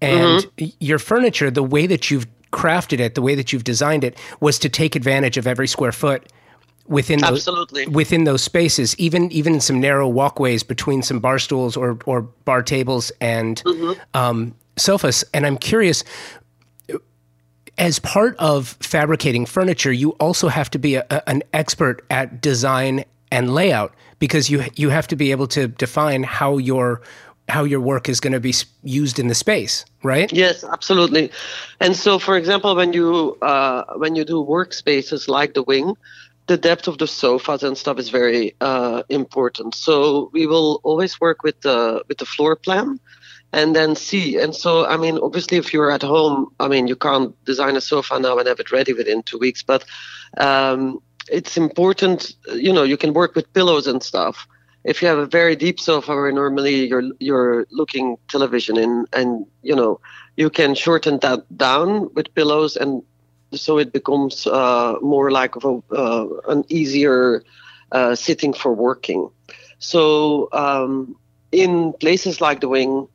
And 0.00 0.42
mm-hmm. 0.42 0.76
your 0.80 0.98
furniture, 0.98 1.50
the 1.50 1.62
way 1.62 1.86
that 1.86 2.10
you've 2.10 2.26
crafted 2.52 2.98
it, 2.98 3.14
the 3.14 3.22
way 3.22 3.34
that 3.34 3.52
you've 3.52 3.64
designed 3.64 4.04
it, 4.04 4.18
was 4.40 4.58
to 4.58 4.68
take 4.68 4.96
advantage 4.96 5.36
of 5.36 5.46
every 5.46 5.68
square 5.68 5.92
foot 5.92 6.30
within 6.92 7.24
absolutely 7.24 7.86
those, 7.86 7.94
within 7.94 8.24
those 8.24 8.42
spaces, 8.42 8.96
even 8.98 9.32
even 9.32 9.54
in 9.54 9.60
some 9.60 9.80
narrow 9.80 10.08
walkways 10.08 10.62
between 10.62 11.02
some 11.02 11.18
bar 11.18 11.38
stools 11.38 11.76
or 11.76 11.98
or 12.06 12.22
bar 12.22 12.62
tables 12.62 13.10
and 13.20 13.62
mm-hmm. 13.64 14.00
um, 14.14 14.54
sofas. 14.76 15.24
And 15.34 15.46
I'm 15.46 15.58
curious. 15.58 16.04
As 17.78 17.98
part 17.98 18.36
of 18.36 18.76
fabricating 18.80 19.46
furniture, 19.46 19.92
you 19.92 20.10
also 20.20 20.48
have 20.48 20.68
to 20.70 20.78
be 20.78 20.96
a, 20.96 21.06
a, 21.08 21.26
an 21.26 21.42
expert 21.54 22.04
at 22.10 22.42
design 22.42 23.02
and 23.30 23.54
layout 23.54 23.94
because 24.18 24.50
you 24.50 24.62
you 24.76 24.90
have 24.90 25.08
to 25.08 25.16
be 25.16 25.30
able 25.30 25.46
to 25.48 25.68
define 25.68 26.22
how 26.22 26.58
your 26.58 27.00
how 27.48 27.64
your 27.64 27.80
work 27.80 28.08
is 28.08 28.20
going 28.20 28.32
to 28.32 28.40
be 28.40 28.54
used 28.82 29.18
in 29.18 29.28
the 29.28 29.34
space, 29.34 29.84
right? 30.02 30.32
Yes, 30.32 30.64
absolutely. 30.64 31.30
And 31.80 31.96
so, 31.96 32.18
for 32.18 32.36
example, 32.36 32.76
when 32.76 32.92
you 32.92 33.36
uh, 33.42 33.84
when 33.96 34.14
you 34.14 34.24
do 34.24 34.44
workspaces 34.44 35.28
like 35.28 35.54
the 35.54 35.62
wing, 35.62 35.96
the 36.46 36.56
depth 36.56 36.88
of 36.88 36.98
the 36.98 37.06
sofas 37.06 37.62
and 37.62 37.78
stuff 37.78 37.98
is 37.98 38.10
very 38.10 38.54
uh, 38.60 39.02
important. 39.08 39.74
So 39.74 40.30
we 40.32 40.46
will 40.46 40.80
always 40.82 41.20
work 41.20 41.42
with 41.42 41.60
the 41.60 42.02
with 42.08 42.18
the 42.18 42.26
floor 42.26 42.56
plan 42.56 42.98
and 43.52 43.76
then 43.76 43.94
see. 43.94 44.38
And 44.38 44.54
so, 44.54 44.86
I 44.86 44.96
mean, 44.96 45.18
obviously, 45.18 45.58
if 45.58 45.72
you're 45.72 45.90
at 45.90 46.02
home, 46.02 46.48
I 46.58 46.68
mean, 46.68 46.86
you 46.86 46.96
can't 46.96 47.32
design 47.44 47.76
a 47.76 47.80
sofa 47.80 48.18
now 48.18 48.38
and 48.38 48.48
have 48.48 48.60
it 48.60 48.72
ready 48.72 48.92
within 48.92 49.22
two 49.22 49.38
weeks. 49.38 49.62
But 49.62 49.84
um, 50.38 51.00
it's 51.30 51.56
important, 51.56 52.34
you 52.54 52.72
know, 52.72 52.82
you 52.82 52.96
can 52.96 53.12
work 53.12 53.34
with 53.34 53.52
pillows 53.52 53.86
and 53.86 54.02
stuff. 54.02 54.46
If 54.84 55.00
you 55.00 55.06
have 55.06 55.18
a 55.18 55.26
very 55.26 55.54
deep 55.54 55.78
sofa 55.78 56.12
where 56.12 56.32
normally 56.32 56.86
you're 56.86 57.04
you're 57.20 57.66
looking 57.70 58.16
television 58.28 58.76
in, 58.76 59.06
and 59.12 59.46
you 59.62 59.76
know, 59.76 60.00
you 60.36 60.50
can 60.50 60.74
shorten 60.74 61.20
that 61.20 61.40
down 61.56 62.12
with 62.14 62.34
pillows, 62.34 62.76
and 62.76 63.02
so 63.54 63.78
it 63.78 63.92
becomes 63.92 64.46
uh, 64.46 64.94
more 65.02 65.30
like 65.30 65.56
a, 65.56 65.82
uh, 65.92 66.26
an 66.48 66.64
easier 66.68 67.42
uh, 67.92 68.14
sitting 68.14 68.52
for 68.52 68.72
working. 68.72 69.28
So 69.78 70.48
um, 70.52 71.16
in 71.50 71.92
places 71.94 72.40
like 72.40 72.60
the 72.60 72.68
wing, 72.68 73.08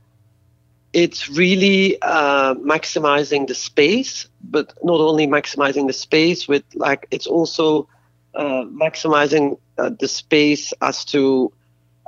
it's 0.93 1.29
really 1.29 2.01
uh, 2.01 2.55
maximizing 2.55 3.47
the 3.47 3.55
space, 3.55 4.27
but 4.41 4.73
not 4.83 4.99
only 4.99 5.27
maximizing 5.27 5.87
the 5.87 5.93
space 5.93 6.47
with 6.47 6.63
like 6.75 7.07
it's 7.11 7.27
also 7.27 7.87
uh, 8.33 8.63
maximizing 8.65 9.57
uh, 9.77 9.89
the 9.99 10.07
space 10.07 10.73
as 10.81 11.05
to 11.05 11.51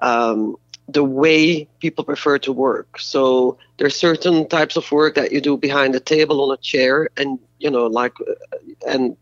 um, 0.02 0.56
the 0.92 1.04
way 1.04 1.68
people 1.80 2.04
prefer 2.04 2.38
to 2.40 2.52
work. 2.52 3.00
So 3.00 3.58
there's 3.78 3.96
certain 3.96 4.48
types 4.48 4.76
of 4.76 4.92
work 4.92 5.16
that 5.16 5.32
you 5.32 5.42
do 5.42 5.58
behind 5.58 5.96
a 5.96 6.00
table 6.00 6.42
on 6.44 6.54
a 6.54 6.58
chair, 6.58 7.10
and 7.18 7.40
you 7.60 7.70
know, 7.70 7.88
like, 7.88 8.14
uh, 8.22 8.58
and 8.88 9.16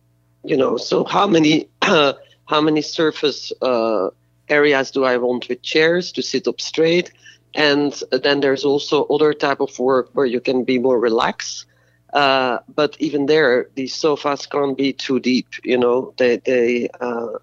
you 0.44 0.58
know, 0.58 0.78
so 0.78 1.04
how 1.04 1.28
many 1.28 1.70
how 1.82 2.62
many 2.62 2.82
surface 2.82 3.52
uh, 3.62 4.10
areas 4.50 4.92
do 4.92 5.04
I 5.04 5.18
want 5.18 5.50
with 5.50 5.62
chairs 5.62 6.12
to 6.14 6.22
sit 6.22 6.48
up 6.48 6.62
straight? 6.62 7.12
and 7.58 8.04
then 8.12 8.40
there's 8.40 8.64
also 8.64 9.06
other 9.06 9.34
type 9.34 9.60
of 9.60 9.78
work 9.80 10.10
where 10.14 10.26
you 10.26 10.40
can 10.40 10.64
be 10.64 10.80
more 10.80 11.00
relaxed 11.00 11.66
uh, 12.14 12.60
but 12.74 12.96
even 13.00 13.26
there 13.26 13.68
these 13.76 13.94
sofas 13.94 14.46
can't 14.46 14.78
be 14.78 14.94
too 14.94 15.20
deep 15.20 15.48
you 15.64 15.78
know 15.78 16.14
they 16.18 16.38
they 16.38 16.88
uh, 17.02 17.34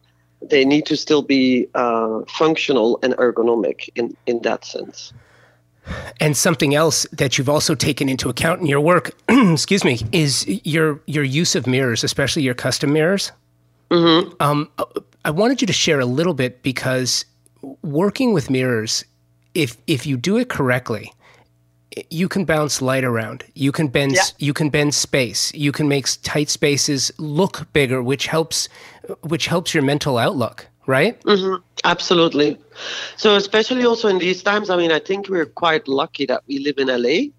they 0.51 0.65
need 0.65 0.87
to 0.87 0.97
still 0.97 1.23
be 1.23 1.69
uh, 1.75 2.21
functional 2.29 2.99
and 3.03 3.15
ergonomic 3.17 3.89
in 3.95 4.17
in 4.27 4.41
that 4.43 4.65
sense 4.65 5.13
and 6.21 6.37
something 6.37 6.75
else 6.75 7.07
that 7.13 7.37
you've 7.37 7.49
also 7.49 7.75
taken 7.75 8.09
into 8.09 8.29
account 8.29 8.61
in 8.61 8.67
your 8.67 8.81
work, 8.81 9.13
excuse 9.29 9.85
me, 9.85 10.01
is 10.13 10.47
your 10.65 11.01
your 11.07 11.25
use 11.25 11.55
of 11.55 11.67
mirrors, 11.67 12.05
especially 12.05 12.43
your 12.43 12.55
custom 12.55 12.93
mirrors. 12.93 13.33
Mm-hmm. 13.91 14.35
Um, 14.41 14.71
I 15.25 15.31
wanted 15.31 15.61
you 15.61 15.67
to 15.67 15.73
share 15.73 16.01
a 16.01 16.07
little 16.07 16.35
bit 16.35 16.63
because 16.63 17.25
working 17.83 18.33
with 18.33 18.51
mirrors 18.51 19.05
if 19.55 19.77
if 19.87 20.07
you 20.07 20.17
do 20.17 20.37
it 20.37 20.49
correctly, 20.49 21.13
you 22.11 22.29
can 22.29 22.45
bounce 22.45 22.83
light 22.83 23.05
around. 23.05 23.45
You 23.55 23.73
can 23.73 23.89
bend 23.89 24.15
yeah. 24.15 24.23
you 24.39 24.53
can 24.53 24.71
bend 24.71 24.95
space. 24.95 25.53
You 25.55 25.73
can 25.73 25.89
make 25.89 26.07
tight 26.23 26.49
spaces 26.49 27.13
look 27.19 27.73
bigger, 27.73 28.03
which 28.03 28.27
helps 28.27 28.69
which 29.23 29.47
helps 29.47 29.75
your 29.75 29.83
mental 29.83 30.19
outlook, 30.19 30.67
right? 30.87 31.21
Mm-hmm. 31.23 31.63
Absolutely. 31.85 32.59
So 33.17 33.37
especially 33.37 33.85
also 33.85 34.09
in 34.09 34.19
these 34.19 34.43
times, 34.43 34.71
I 34.71 34.77
mean, 34.77 34.91
I 34.91 34.99
think 34.99 35.29
we're 35.29 35.47
quite 35.47 35.87
lucky 35.87 36.27
that 36.27 36.43
we 36.49 36.59
live 36.59 36.79
in 36.79 36.89
LA. 36.89 37.33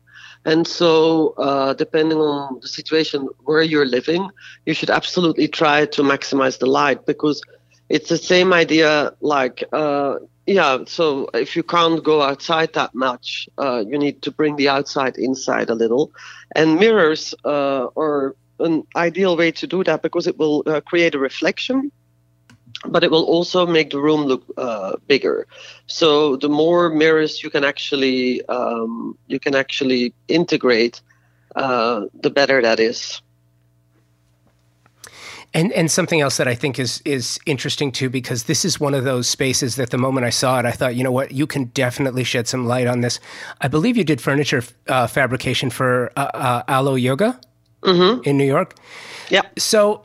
And 0.47 0.67
so, 0.67 1.33
uh, 1.39 1.73
depending 1.73 2.19
on 2.19 2.59
the 2.61 2.67
situation 2.67 3.27
where 3.45 3.63
you're 3.63 3.87
living, 3.87 4.29
you 4.67 4.75
should 4.75 4.91
absolutely 4.91 5.47
try 5.47 5.87
to 5.87 6.03
maximize 6.03 6.59
the 6.59 6.67
light 6.67 7.07
because 7.07 7.41
it's 7.89 8.09
the 8.09 8.17
same 8.17 8.53
idea 8.53 9.11
like 9.21 9.63
uh, 9.73 10.17
yeah, 10.45 10.79
so 10.85 11.29
if 11.33 11.55
you 11.55 11.63
can't 11.63 12.03
go 12.03 12.21
outside 12.21 12.73
that 12.73 12.93
much, 12.93 13.49
uh, 13.57 13.83
you 13.87 13.97
need 13.97 14.21
to 14.23 14.31
bring 14.31 14.55
the 14.55 14.69
outside 14.69 15.17
inside 15.17 15.69
a 15.69 15.75
little. 15.75 16.11
And 16.55 16.79
mirrors 16.79 17.33
uh, 17.43 17.87
are 17.97 18.35
an 18.59 18.83
ideal 18.95 19.35
way 19.37 19.51
to 19.51 19.67
do 19.67 19.83
that 19.83 20.01
because 20.01 20.27
it 20.27 20.37
will 20.37 20.63
uh, 20.67 20.81
create 20.81 21.15
a 21.15 21.19
reflection, 21.19 21.91
but 22.87 23.03
it 23.03 23.11
will 23.11 23.23
also 23.25 23.65
make 23.65 23.89
the 23.89 23.99
room 23.99 24.25
look 24.25 24.43
uh, 24.57 24.95
bigger. 25.07 25.47
So 25.87 26.35
the 26.37 26.49
more 26.49 26.89
mirrors 26.89 27.43
you 27.43 27.49
can 27.49 27.63
actually 27.63 28.45
um, 28.45 29.17
you 29.27 29.39
can 29.39 29.55
actually 29.55 30.13
integrate, 30.27 31.01
uh, 31.55 32.05
the 32.21 32.29
better 32.29 32.61
that 32.61 32.79
is. 32.79 33.21
And 35.55 35.71
and 35.71 35.89
something 35.89 36.19
else 36.19 36.35
that 36.35 36.49
I 36.49 36.55
think 36.55 36.77
is 36.79 37.01
is 37.05 37.39
interesting 37.45 37.93
too, 37.93 38.09
because 38.09 38.43
this 38.43 38.65
is 38.65 38.77
one 38.77 38.93
of 38.93 39.05
those 39.05 39.25
spaces 39.25 39.75
that 39.77 39.89
the 39.89 39.97
moment 39.97 40.27
I 40.27 40.29
saw 40.31 40.59
it, 40.59 40.65
I 40.65 40.71
thought, 40.71 40.95
you 40.95 41.03
know 41.03 41.13
what, 41.13 41.31
you 41.31 41.47
can 41.47 41.71
definitely 41.73 42.25
shed 42.25 42.47
some 42.47 42.67
light 42.67 42.87
on 42.87 42.99
this. 43.01 43.21
I 43.61 43.69
believe 43.69 43.95
you 43.95 44.03
did 44.03 44.19
furniture 44.19 44.63
uh, 44.89 45.07
fabrication 45.07 45.69
for 45.69 46.11
uh, 46.17 46.29
uh, 46.33 46.63
Alo 46.67 46.95
Yoga 46.95 47.39
mm-hmm. 47.83 48.21
in 48.29 48.37
New 48.37 48.45
York. 48.45 48.75
Yeah. 49.29 49.43
So 49.57 50.03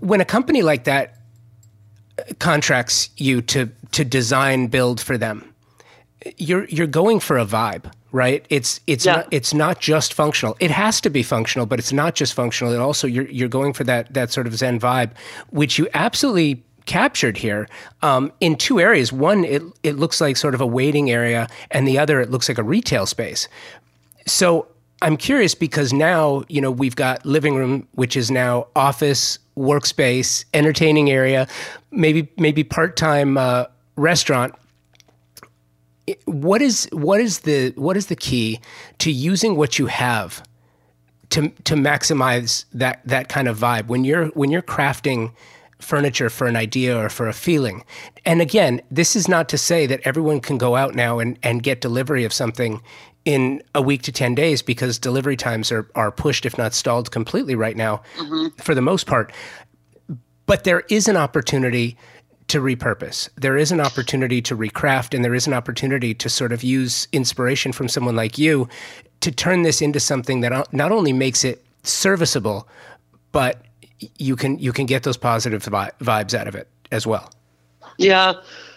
when 0.00 0.20
a 0.20 0.24
company 0.24 0.62
like 0.62 0.84
that 0.84 1.16
contracts 2.38 3.10
you 3.16 3.42
to 3.42 3.68
to 3.90 4.04
design 4.04 4.68
build 4.68 5.00
for 5.00 5.18
them, 5.18 5.52
you're 6.36 6.64
you're 6.66 6.86
going 6.86 7.20
for 7.20 7.38
a 7.38 7.46
vibe 7.46 7.90
right? 8.16 8.46
It's 8.48 8.80
it's 8.86 9.04
yeah. 9.04 9.16
not 9.16 9.28
it's 9.30 9.52
not 9.52 9.78
just 9.78 10.14
functional. 10.14 10.56
It 10.58 10.70
has 10.70 11.02
to 11.02 11.10
be 11.10 11.22
functional, 11.22 11.66
but 11.66 11.78
it's 11.78 11.92
not 11.92 12.14
just 12.14 12.32
functional. 12.32 12.72
It 12.72 12.78
also 12.78 13.06
you're 13.06 13.28
you're 13.28 13.48
going 13.48 13.74
for 13.74 13.84
that 13.84 14.12
that 14.14 14.32
sort 14.32 14.46
of 14.46 14.56
Zen 14.56 14.80
vibe, 14.80 15.10
which 15.50 15.78
you 15.78 15.86
absolutely 15.92 16.64
captured 16.86 17.36
here 17.36 17.68
um, 18.00 18.32
in 18.40 18.56
two 18.56 18.80
areas. 18.80 19.12
One, 19.12 19.44
it 19.44 19.62
it 19.82 19.96
looks 19.96 20.20
like 20.20 20.38
sort 20.38 20.54
of 20.54 20.62
a 20.62 20.66
waiting 20.66 21.10
area, 21.10 21.46
and 21.70 21.86
the 21.86 21.98
other, 21.98 22.20
it 22.20 22.30
looks 22.30 22.48
like 22.48 22.56
a 22.56 22.62
retail 22.62 23.04
space. 23.04 23.48
So 24.26 24.66
I'm 25.02 25.18
curious 25.18 25.54
because 25.54 25.92
now 25.92 26.42
you 26.48 26.62
know 26.62 26.70
we've 26.70 26.96
got 26.96 27.26
living 27.26 27.54
room, 27.54 27.86
which 27.92 28.16
is 28.16 28.30
now 28.30 28.66
office, 28.74 29.38
workspace, 29.58 30.46
entertaining 30.54 31.10
area, 31.10 31.46
maybe 31.90 32.28
maybe 32.38 32.64
part 32.64 32.96
time 32.96 33.36
uh, 33.36 33.66
restaurant 33.96 34.54
what 36.24 36.62
is 36.62 36.88
what 36.92 37.20
is 37.20 37.40
the 37.40 37.72
what 37.76 37.96
is 37.96 38.06
the 38.06 38.16
key 38.16 38.60
to 38.98 39.10
using 39.10 39.56
what 39.56 39.78
you 39.78 39.86
have 39.86 40.42
to 41.30 41.48
to 41.64 41.74
maximize 41.74 42.64
that 42.72 43.00
that 43.04 43.28
kind 43.28 43.48
of 43.48 43.58
vibe 43.58 43.86
when 43.86 44.04
you're 44.04 44.26
when 44.28 44.50
you're 44.50 44.62
crafting 44.62 45.32
furniture 45.78 46.30
for 46.30 46.46
an 46.46 46.56
idea 46.56 46.96
or 46.96 47.08
for 47.08 47.28
a 47.28 47.32
feeling. 47.32 47.84
And 48.24 48.40
again, 48.40 48.80
this 48.90 49.14
is 49.14 49.28
not 49.28 49.48
to 49.50 49.58
say 49.58 49.86
that 49.86 50.00
everyone 50.04 50.40
can 50.40 50.58
go 50.58 50.74
out 50.74 50.94
now 50.94 51.18
and, 51.18 51.38
and 51.42 51.62
get 51.62 51.80
delivery 51.80 52.24
of 52.24 52.32
something 52.32 52.80
in 53.24 53.62
a 53.74 53.82
week 53.82 54.02
to 54.02 54.12
10 54.12 54.34
days 54.34 54.62
because 54.62 54.98
delivery 54.98 55.36
times 55.36 55.70
are, 55.70 55.90
are 55.94 56.10
pushed, 56.10 56.46
if 56.46 56.56
not 56.56 56.72
stalled 56.72 57.10
completely 57.10 57.54
right 57.54 57.76
now 57.76 58.02
mm-hmm. 58.16 58.48
for 58.62 58.74
the 58.74 58.80
most 58.80 59.06
part. 59.06 59.32
But 60.46 60.64
there 60.64 60.84
is 60.88 61.08
an 61.08 61.16
opportunity 61.16 61.96
to 62.48 62.60
repurpose. 62.60 63.28
There 63.36 63.56
is 63.56 63.72
an 63.72 63.80
opportunity 63.80 64.40
to 64.42 64.56
recraft, 64.56 65.14
and 65.14 65.24
there 65.24 65.34
is 65.34 65.46
an 65.46 65.52
opportunity 65.52 66.14
to 66.14 66.28
sort 66.28 66.52
of 66.52 66.62
use 66.62 67.08
inspiration 67.12 67.72
from 67.72 67.88
someone 67.88 68.16
like 68.16 68.38
you 68.38 68.68
to 69.20 69.32
turn 69.32 69.62
this 69.62 69.82
into 69.82 69.98
something 69.98 70.40
that 70.40 70.72
not 70.72 70.92
only 70.92 71.12
makes 71.12 71.44
it 71.44 71.64
serviceable, 71.82 72.68
but 73.32 73.62
you 74.18 74.36
can 74.36 74.58
you 74.58 74.72
can 74.72 74.86
get 74.86 75.02
those 75.02 75.16
positive 75.16 75.64
vi- 75.64 75.90
vibes 76.00 76.34
out 76.34 76.46
of 76.46 76.54
it 76.54 76.68
as 76.92 77.06
well. 77.06 77.32
Yeah, 77.98 78.34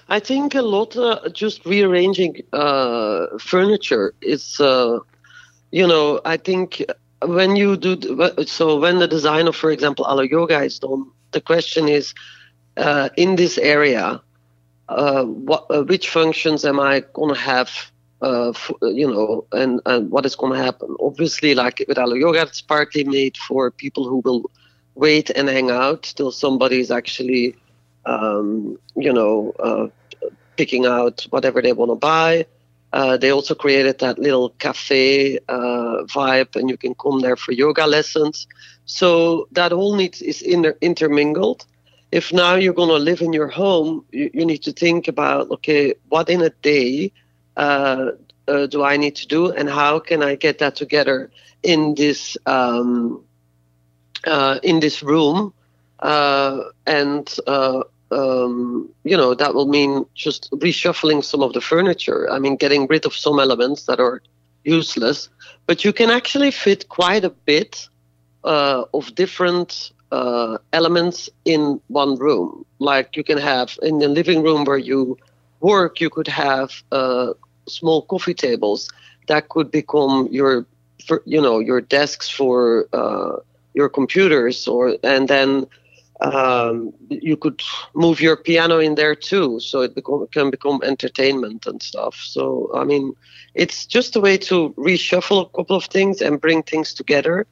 I 0.07 0.19
think 0.19 0.55
a 0.55 0.61
lot 0.61 0.95
uh, 0.95 1.29
just 1.29 1.65
rearranging 1.65 2.41
uh, 2.53 3.27
furniture 3.37 4.13
is, 4.21 4.59
uh, 4.59 4.99
you 5.71 5.85
know, 5.85 6.21
I 6.25 6.37
think 6.37 6.83
when 7.21 7.55
you 7.55 7.77
do 7.77 7.97
so 8.45 8.79
when 8.79 8.99
the 8.99 9.07
design 9.07 9.47
of, 9.47 9.55
for 9.55 9.71
example, 9.71 10.05
Alo 10.05 10.23
Yoga 10.23 10.63
is 10.63 10.79
done, 10.79 11.11
the 11.31 11.41
question 11.41 11.89
is 11.89 12.13
uh, 12.79 13.09
in 13.17 13.35
this 13.35 13.57
area, 13.57 14.21
uh, 14.89 15.23
what, 15.23 15.65
uh, 15.69 15.83
which 15.83 16.09
functions 16.09 16.65
am 16.65 16.79
I 16.79 17.01
going 17.13 17.33
to 17.33 17.39
have? 17.39 17.69
Uh, 18.21 18.49
f- 18.49 18.71
you 18.81 19.07
know, 19.07 19.45
and, 19.53 19.79
and 19.85 20.11
what 20.11 20.25
is 20.25 20.35
going 20.35 20.53
to 20.53 20.63
happen? 20.65 20.95
Obviously, 20.99 21.55
like 21.55 21.83
with 21.87 21.97
Alo 21.97 22.15
Yoga, 22.15 22.41
it's 22.41 22.61
partly 22.61 23.03
made 23.05 23.37
for 23.37 23.71
people 23.71 24.07
who 24.09 24.17
will 24.25 24.51
wait 24.95 25.29
and 25.29 25.47
hang 25.47 25.71
out 25.71 26.03
till 26.03 26.31
somebody 26.31 26.81
is 26.81 26.91
actually, 26.91 27.55
um, 28.05 28.77
you 28.95 29.13
know, 29.13 29.53
uh, 29.59 29.87
picking 30.57 30.85
out 30.85 31.25
whatever 31.29 31.61
they 31.61 31.71
want 31.73 31.91
to 31.91 31.95
buy. 31.95 32.45
Uh, 32.91 33.17
they 33.17 33.31
also 33.31 33.55
created 33.55 33.99
that 33.99 34.19
little 34.19 34.49
cafe 34.59 35.37
uh, 35.47 36.03
vibe, 36.05 36.55
and 36.55 36.69
you 36.69 36.77
can 36.77 36.95
come 36.95 37.21
there 37.21 37.37
for 37.37 37.53
yoga 37.53 37.85
lessons. 37.87 38.47
So 38.85 39.47
that 39.51 39.71
all 39.71 39.95
needs 39.95 40.21
is 40.21 40.41
inter- 40.41 40.77
intermingled 40.81 41.65
if 42.11 42.33
now 42.33 42.55
you're 42.55 42.73
going 42.73 42.89
to 42.89 42.95
live 42.95 43.21
in 43.21 43.33
your 43.33 43.47
home, 43.47 44.03
you, 44.11 44.31
you, 44.33 44.45
need 44.45 44.63
to 44.63 44.71
think 44.71 45.07
about 45.07 45.49
okay, 45.51 45.93
what 46.09 46.29
in 46.29 46.41
a 46.41 46.49
day 46.49 47.11
uh, 47.57 48.11
uh, 48.47 48.65
do 48.65 48.83
I 48.83 48.97
need 48.97 49.15
to 49.17 49.27
do, 49.27 49.51
and 49.51 49.69
how 49.69 49.99
can 49.99 50.23
I 50.23 50.35
get 50.35 50.59
that 50.59 50.75
together 50.75 51.29
in 51.61 51.95
this 51.95 52.37
um, 52.45 53.23
uh, 54.25 54.59
in 54.63 54.79
this 54.79 55.03
room, 55.03 55.53
uh, 55.99 56.61
and 56.87 57.31
uh, 57.45 57.83
um, 58.11 58.89
you 59.03 59.15
know 59.15 59.35
that 59.35 59.53
will 59.53 59.67
mean 59.67 60.05
just 60.15 60.49
reshuffling 60.51 61.23
some 61.23 61.43
of 61.43 61.53
the 61.53 61.61
furniture. 61.61 62.29
I 62.31 62.39
mean, 62.39 62.55
getting 62.55 62.87
rid 62.87 63.05
of 63.05 63.13
some 63.13 63.39
elements 63.39 63.85
that 63.85 63.99
are 63.99 64.21
useless, 64.63 65.29
but 65.67 65.85
you 65.85 65.93
can 65.93 66.09
actually 66.09 66.51
fit 66.51 66.89
quite 66.89 67.23
a 67.23 67.29
bit 67.29 67.87
uh, 68.43 68.85
of 68.93 69.13
different 69.15 69.91
uh, 70.11 70.57
elements 70.73 71.29
in 71.45 71.79
one 71.87 72.15
room. 72.17 72.65
Like 72.79 73.15
you 73.15 73.23
can 73.23 73.37
have 73.37 73.77
in 73.81 73.99
the 73.99 74.07
living 74.07 74.41
room 74.41 74.63
where 74.65 74.77
you 74.77 75.17
work, 75.59 75.99
you 75.99 76.09
could 76.09 76.27
have 76.27 76.71
uh, 76.91 77.33
small 77.67 78.01
coffee 78.03 78.33
tables 78.33 78.89
that 79.27 79.49
could 79.49 79.71
become 79.71 80.27
your, 80.31 80.65
for, 81.05 81.21
you 81.25 81.41
know, 81.41 81.59
your 81.59 81.81
desks 81.81 82.29
for 82.29 82.87
uh, 82.93 83.37
your 83.73 83.89
computers, 83.89 84.67
or 84.67 84.97
and 85.03 85.27
then 85.27 85.67
um, 86.21 86.91
you 87.09 87.37
could 87.37 87.61
move 87.93 88.19
your 88.19 88.35
piano 88.35 88.79
in 88.79 88.95
there 88.95 89.15
too, 89.15 89.59
so 89.59 89.81
it 89.81 89.95
become, 89.95 90.27
can 90.31 90.49
become 90.49 90.81
entertainment 90.83 91.65
and 91.67 91.81
stuff. 91.81 92.15
So 92.15 92.71
I 92.75 92.83
mean, 92.83 93.13
it's 93.53 93.85
just 93.85 94.15
a 94.15 94.19
way 94.19 94.37
to 94.37 94.73
reshuffle 94.77 95.45
a 95.45 95.49
couple 95.57 95.75
of 95.75 95.85
things 95.85 96.21
and 96.21 96.41
bring 96.41 96.63
things 96.63 96.93
together 96.93 97.45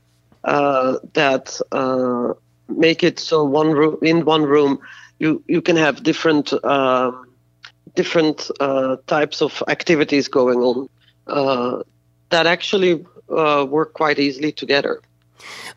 uh, 0.44 0.98
that 1.14 1.60
uh, 1.72 2.34
make 2.70 3.04
it 3.04 3.20
so 3.20 3.44
one 3.44 3.72
room 3.72 3.98
in 4.02 4.26
one 4.26 4.44
room 4.44 4.80
you 5.20 5.44
you 5.48 5.62
can 5.62 5.76
have 5.76 6.04
different 6.04 6.54
um, 6.64 7.28
different 7.96 8.50
uh, 8.60 8.98
types 9.08 9.42
of 9.42 9.64
activities 9.68 10.28
going 10.28 10.60
on 10.60 10.90
uh, 11.28 11.84
that 12.30 12.46
actually 12.46 13.06
uh, 13.30 13.66
work 13.68 13.94
quite 13.94 14.20
easily 14.20 14.52
together. 14.52 15.02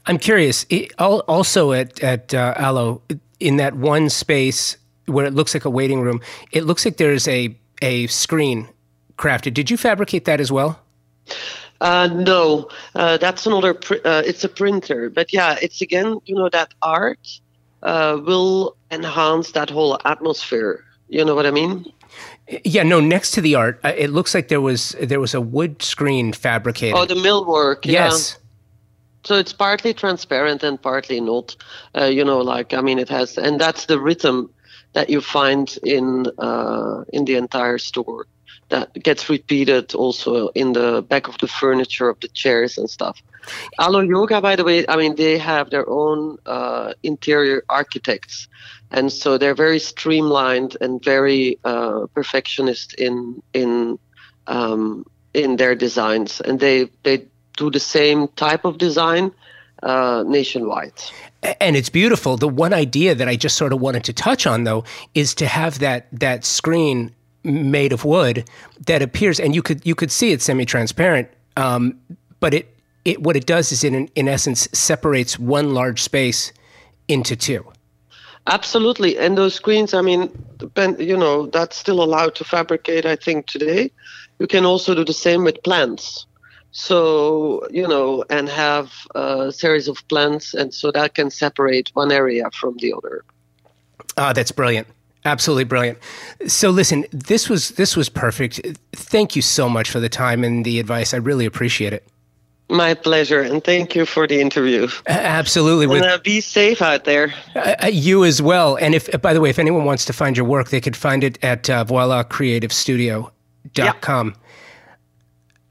I'm 0.07 0.19
curious. 0.19 0.67
also 0.99 1.73
at 1.73 2.01
at 2.03 2.35
uh, 2.35 2.55
Alo, 2.57 3.03
in 3.41 3.57
that 3.57 3.75
one 3.75 4.09
space 4.11 4.77
where 5.07 5.27
it 5.27 5.35
looks 5.35 5.55
like 5.55 5.65
a 5.65 5.71
waiting 5.71 6.01
room, 6.01 6.21
it 6.53 6.65
looks 6.65 6.85
like 6.85 6.97
there's 6.97 7.27
a 7.27 7.57
a 7.83 8.07
screen 8.07 8.69
crafted. 9.17 9.55
Did 9.55 9.71
you 9.71 9.77
fabricate 9.77 10.25
that 10.27 10.41
as 10.41 10.53
well? 10.53 10.81
Uh, 11.81 12.09
no, 12.13 12.69
uh, 12.95 13.17
that's 13.17 13.47
another. 13.47 13.73
Pr- 13.75 14.05
uh, 14.05 14.23
it's 14.25 14.45
a 14.45 14.49
printer, 14.49 15.09
but 15.09 15.33
yeah, 15.33 15.57
it's 15.63 15.81
again, 15.81 16.19
you 16.27 16.35
know, 16.35 16.49
that 16.51 16.75
art 16.83 17.41
uh, 17.83 18.21
will 18.23 18.77
enhance 18.91 19.53
that 19.53 19.71
whole 19.71 19.99
atmosphere. 20.05 20.85
You 21.09 21.25
know 21.25 21.35
what 21.35 21.47
I 21.47 21.51
mean? 21.51 21.91
Yeah, 22.65 22.83
no. 22.83 23.01
Next 23.01 23.33
to 23.33 23.41
the 23.41 23.55
art, 23.55 23.81
uh, 23.83 23.93
it 23.97 24.11
looks 24.11 24.35
like 24.35 24.49
there 24.49 24.61
was 24.61 24.95
there 25.01 25.21
was 25.21 25.33
a 25.33 25.41
wood 25.41 25.83
screen 25.83 26.33
fabricated. 26.33 26.97
Oh, 26.97 27.07
the 27.07 27.15
millwork. 27.15 27.87
Yes. 27.87 28.33
Yeah. 28.35 28.37
So 29.23 29.35
it's 29.37 29.53
partly 29.53 29.95
transparent 29.95 30.63
and 30.63 30.81
partly 30.81 31.21
not. 31.21 31.57
Uh, 31.97 32.05
you 32.05 32.25
know, 32.25 32.41
like 32.41 32.75
I 32.75 32.83
mean, 32.83 32.99
it 32.99 33.09
has, 33.09 33.39
and 33.39 33.59
that's 33.59 33.87
the 33.87 33.99
rhythm 33.99 34.51
that 34.93 35.09
you 35.09 35.23
find 35.23 35.79
in 35.83 36.27
in 37.13 37.25
the 37.25 37.37
entire 37.37 37.79
store 37.79 38.27
that 38.71 38.95
gets 38.95 39.29
repeated 39.29 39.95
also 39.95 40.49
in 40.49 40.73
the 40.73 41.03
back 41.03 41.29
of 41.29 41.39
the 41.39 41.47
furniture 41.47 42.09
of 42.09 42.19
the 42.21 42.29
chairs 42.29 42.79
and 42.79 42.89
stuff. 42.89 43.23
Alo 43.79 44.01
Yoga, 44.01 44.41
by 44.41 44.57
the 44.57 44.65
way, 44.65 44.85
I 44.89 44.97
mean 44.97 45.17
they 45.17 45.39
have 45.39 45.71
their 45.71 45.89
own 45.89 46.39
uh, 46.47 46.95
interior 47.03 47.63
architects, 47.69 48.49
and 48.91 49.13
so 49.13 49.39
they're 49.39 49.55
very 49.55 49.79
streamlined 49.79 50.77
and 50.81 51.03
very 51.05 51.59
uh, 51.65 52.07
perfectionist 52.15 52.95
in 52.95 53.43
in 53.53 53.99
um, 54.47 55.05
in 55.35 55.57
their 55.57 55.75
designs, 55.75 56.41
and 56.41 56.61
they 56.61 56.89
they 57.03 57.27
do 57.57 57.71
the 57.71 57.81
same 57.81 58.29
type 58.37 58.65
of 58.65 58.79
design 58.79 59.33
uh, 59.83 60.25
nationwide. 60.27 60.93
And 61.61 61.77
it's 61.77 61.89
beautiful. 61.89 62.37
The 62.37 62.49
one 62.49 62.75
idea 62.75 63.15
that 63.15 63.29
I 63.29 63.37
just 63.37 63.57
sort 63.57 63.73
of 63.73 63.81
wanted 63.81 64.05
to 64.05 64.13
touch 64.13 64.47
on, 64.47 64.65
though, 64.65 64.85
is 65.15 65.35
to 65.37 65.47
have 65.47 65.79
that 65.79 66.07
that 66.13 66.45
screen 66.45 67.15
made 67.45 67.93
of 67.93 68.05
wood 68.05 68.49
that 68.87 69.03
appears, 69.03 69.41
and 69.41 69.55
you 69.55 69.63
could 69.63 69.85
you 69.87 69.95
could 69.95 70.11
see 70.11 70.33
it's 70.33 70.45
semi-transparent, 70.45 71.29
um, 71.57 71.99
but 72.41 72.55
it 72.55 72.77
it 73.05 73.23
what 73.23 73.37
it 73.37 73.47
does 73.47 73.73
is 73.73 73.85
in 73.85 74.09
in 74.15 74.29
essence 74.29 74.69
separates 74.73 75.39
one 75.39 75.75
large 75.75 76.03
space 76.03 76.53
into 77.09 77.37
two. 77.37 77.65
Absolutely, 78.47 79.19
and 79.19 79.37
those 79.37 79.55
screens, 79.55 79.93
I 79.95 80.01
mean, 80.01 80.31
you 80.99 81.17
know, 81.17 81.47
that's 81.47 81.77
still 81.77 82.03
allowed 82.03 82.35
to 82.37 82.45
fabricate. 82.45 83.05
I 83.05 83.17
think 83.17 83.47
today, 83.47 83.91
you 84.39 84.47
can 84.47 84.65
also 84.65 84.95
do 84.95 85.05
the 85.05 85.13
same 85.13 85.45
with 85.45 85.63
plants. 85.63 86.27
So 86.73 87.67
you 87.71 87.87
know, 87.87 88.25
and 88.31 88.49
have 88.49 88.93
a 89.15 89.53
series 89.53 89.89
of 89.89 89.97
plants, 90.09 90.55
and 90.55 90.73
so 90.73 90.91
that 90.93 91.15
can 91.15 91.31
separate 91.31 91.91
one 91.95 92.13
area 92.13 92.49
from 92.53 92.77
the 92.79 92.93
other. 92.93 93.25
Ah, 94.17 94.33
that's 94.33 94.53
brilliant. 94.53 94.87
Absolutely 95.25 95.65
brilliant. 95.65 95.99
So 96.47 96.71
listen, 96.71 97.05
this 97.13 97.49
was 97.49 97.71
this 97.71 97.97
was 97.97 98.09
perfect. 98.09 98.61
Thank 98.93 99.35
you 99.37 99.43
so 99.43 99.69
much 99.69 99.91
for 99.91 100.01
the 100.01 100.09
time 100.09 100.43
and 100.45 100.65
the 100.65 100.81
advice. 100.81 101.13
I 101.13 101.19
really 101.19 101.45
appreciate 101.45 101.93
it. 101.93 102.09
My 102.71 102.95
pleasure, 102.95 103.43
and 103.43 103.63
thank 103.65 103.95
you 103.97 104.07
for 104.07 104.29
the 104.29 104.41
interview. 104.41 104.89
absolutely. 105.09 105.99
And 105.99 106.07
uh, 106.07 106.19
be 106.19 106.41
safe 106.41 106.81
out 106.81 107.05
there. 107.05 107.35
Uh, 107.57 107.75
uh, 107.83 107.89
you 107.89 108.25
as 108.25 108.41
well. 108.41 108.77
And 108.77 108.95
if, 108.95 109.11
by 109.21 109.35
the 109.35 109.41
way, 109.41 109.51
if 109.51 109.59
anyone 109.59 109.85
wants 109.85 110.05
to 110.05 110.13
find 110.13 110.37
your 110.37 110.47
work, 110.47 110.69
they 110.69 110.81
could 110.81 110.97
find 110.97 111.25
it 111.25 111.37
at 111.43 111.69
uh, 111.69 111.85
voilacreativestudio.com. 111.85 114.35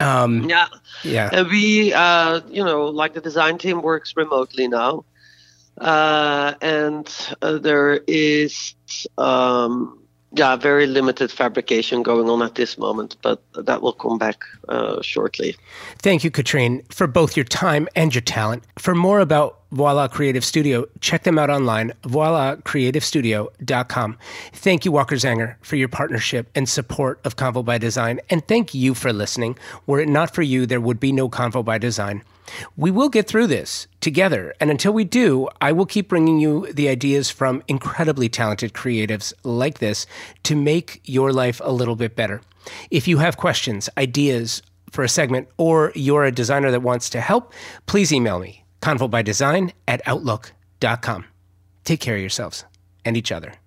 Um, 0.00 0.48
yeah. 0.48 0.68
Yeah. 1.02 1.30
And 1.32 1.48
we, 1.48 1.94
uh, 1.94 2.42
you 2.48 2.62
know, 2.62 2.84
like 2.84 3.14
the 3.14 3.22
design 3.22 3.56
team 3.56 3.80
works 3.80 4.14
remotely 4.14 4.68
now. 4.68 5.06
Uh, 5.78 6.54
and 6.60 7.34
uh, 7.42 7.58
there 7.58 8.00
is 8.06 8.74
um, 9.16 9.98
yeah 10.32 10.56
very 10.56 10.86
limited 10.86 11.30
fabrication 11.30 12.02
going 12.02 12.28
on 12.28 12.42
at 12.42 12.54
this 12.54 12.76
moment, 12.76 13.16
but 13.22 13.42
that 13.54 13.80
will 13.82 13.94
come 13.94 14.18
back 14.18 14.42
uh, 14.68 15.00
shortly. 15.02 15.56
Thank 15.98 16.22
you, 16.22 16.30
Katrine, 16.30 16.82
for 16.90 17.06
both 17.06 17.34
your 17.36 17.44
time 17.44 17.88
and 17.96 18.14
your 18.14 18.22
talent. 18.22 18.64
For 18.78 18.94
more 18.94 19.20
about 19.20 19.56
Voila 19.72 20.08
Creative 20.08 20.44
Studio, 20.44 20.84
check 21.00 21.22
them 21.22 21.38
out 21.38 21.48
online, 21.48 21.92
voilacreativestudio.com. 22.02 24.18
Thank 24.52 24.84
you, 24.84 24.92
Walker 24.92 25.16
Zanger, 25.16 25.54
for 25.62 25.76
your 25.76 25.88
partnership 25.88 26.50
and 26.54 26.68
support 26.68 27.18
of 27.24 27.36
Convo 27.36 27.64
by 27.64 27.78
Design, 27.78 28.20
and 28.28 28.46
thank 28.46 28.74
you 28.74 28.92
for 28.94 29.10
listening. 29.12 29.56
Were 29.86 30.00
it 30.00 30.08
not 30.08 30.34
for 30.34 30.42
you, 30.42 30.66
there 30.66 30.80
would 30.80 31.00
be 31.00 31.12
no 31.12 31.30
Convo 31.30 31.64
by 31.64 31.78
Design. 31.78 32.22
We 32.76 32.90
will 32.90 33.08
get 33.08 33.26
through 33.26 33.48
this 33.48 33.86
together. 34.00 34.54
And 34.60 34.70
until 34.70 34.92
we 34.92 35.04
do, 35.04 35.48
I 35.60 35.72
will 35.72 35.86
keep 35.86 36.08
bringing 36.08 36.38
you 36.38 36.72
the 36.72 36.88
ideas 36.88 37.30
from 37.30 37.62
incredibly 37.68 38.28
talented 38.28 38.72
creatives 38.72 39.32
like 39.44 39.78
this 39.78 40.06
to 40.44 40.56
make 40.56 41.00
your 41.04 41.32
life 41.32 41.60
a 41.64 41.72
little 41.72 41.96
bit 41.96 42.16
better. 42.16 42.40
If 42.90 43.08
you 43.08 43.18
have 43.18 43.36
questions, 43.36 43.88
ideas 43.96 44.62
for 44.90 45.04
a 45.04 45.08
segment, 45.08 45.48
or 45.56 45.92
you're 45.94 46.24
a 46.24 46.32
designer 46.32 46.70
that 46.70 46.82
wants 46.82 47.10
to 47.10 47.20
help, 47.20 47.52
please 47.86 48.12
email 48.12 48.38
me, 48.38 48.64
convobydesign 48.82 49.72
at 49.86 50.02
outlook.com. 50.06 51.24
Take 51.84 52.00
care 52.00 52.16
of 52.16 52.20
yourselves 52.20 52.64
and 53.04 53.16
each 53.16 53.32
other. 53.32 53.59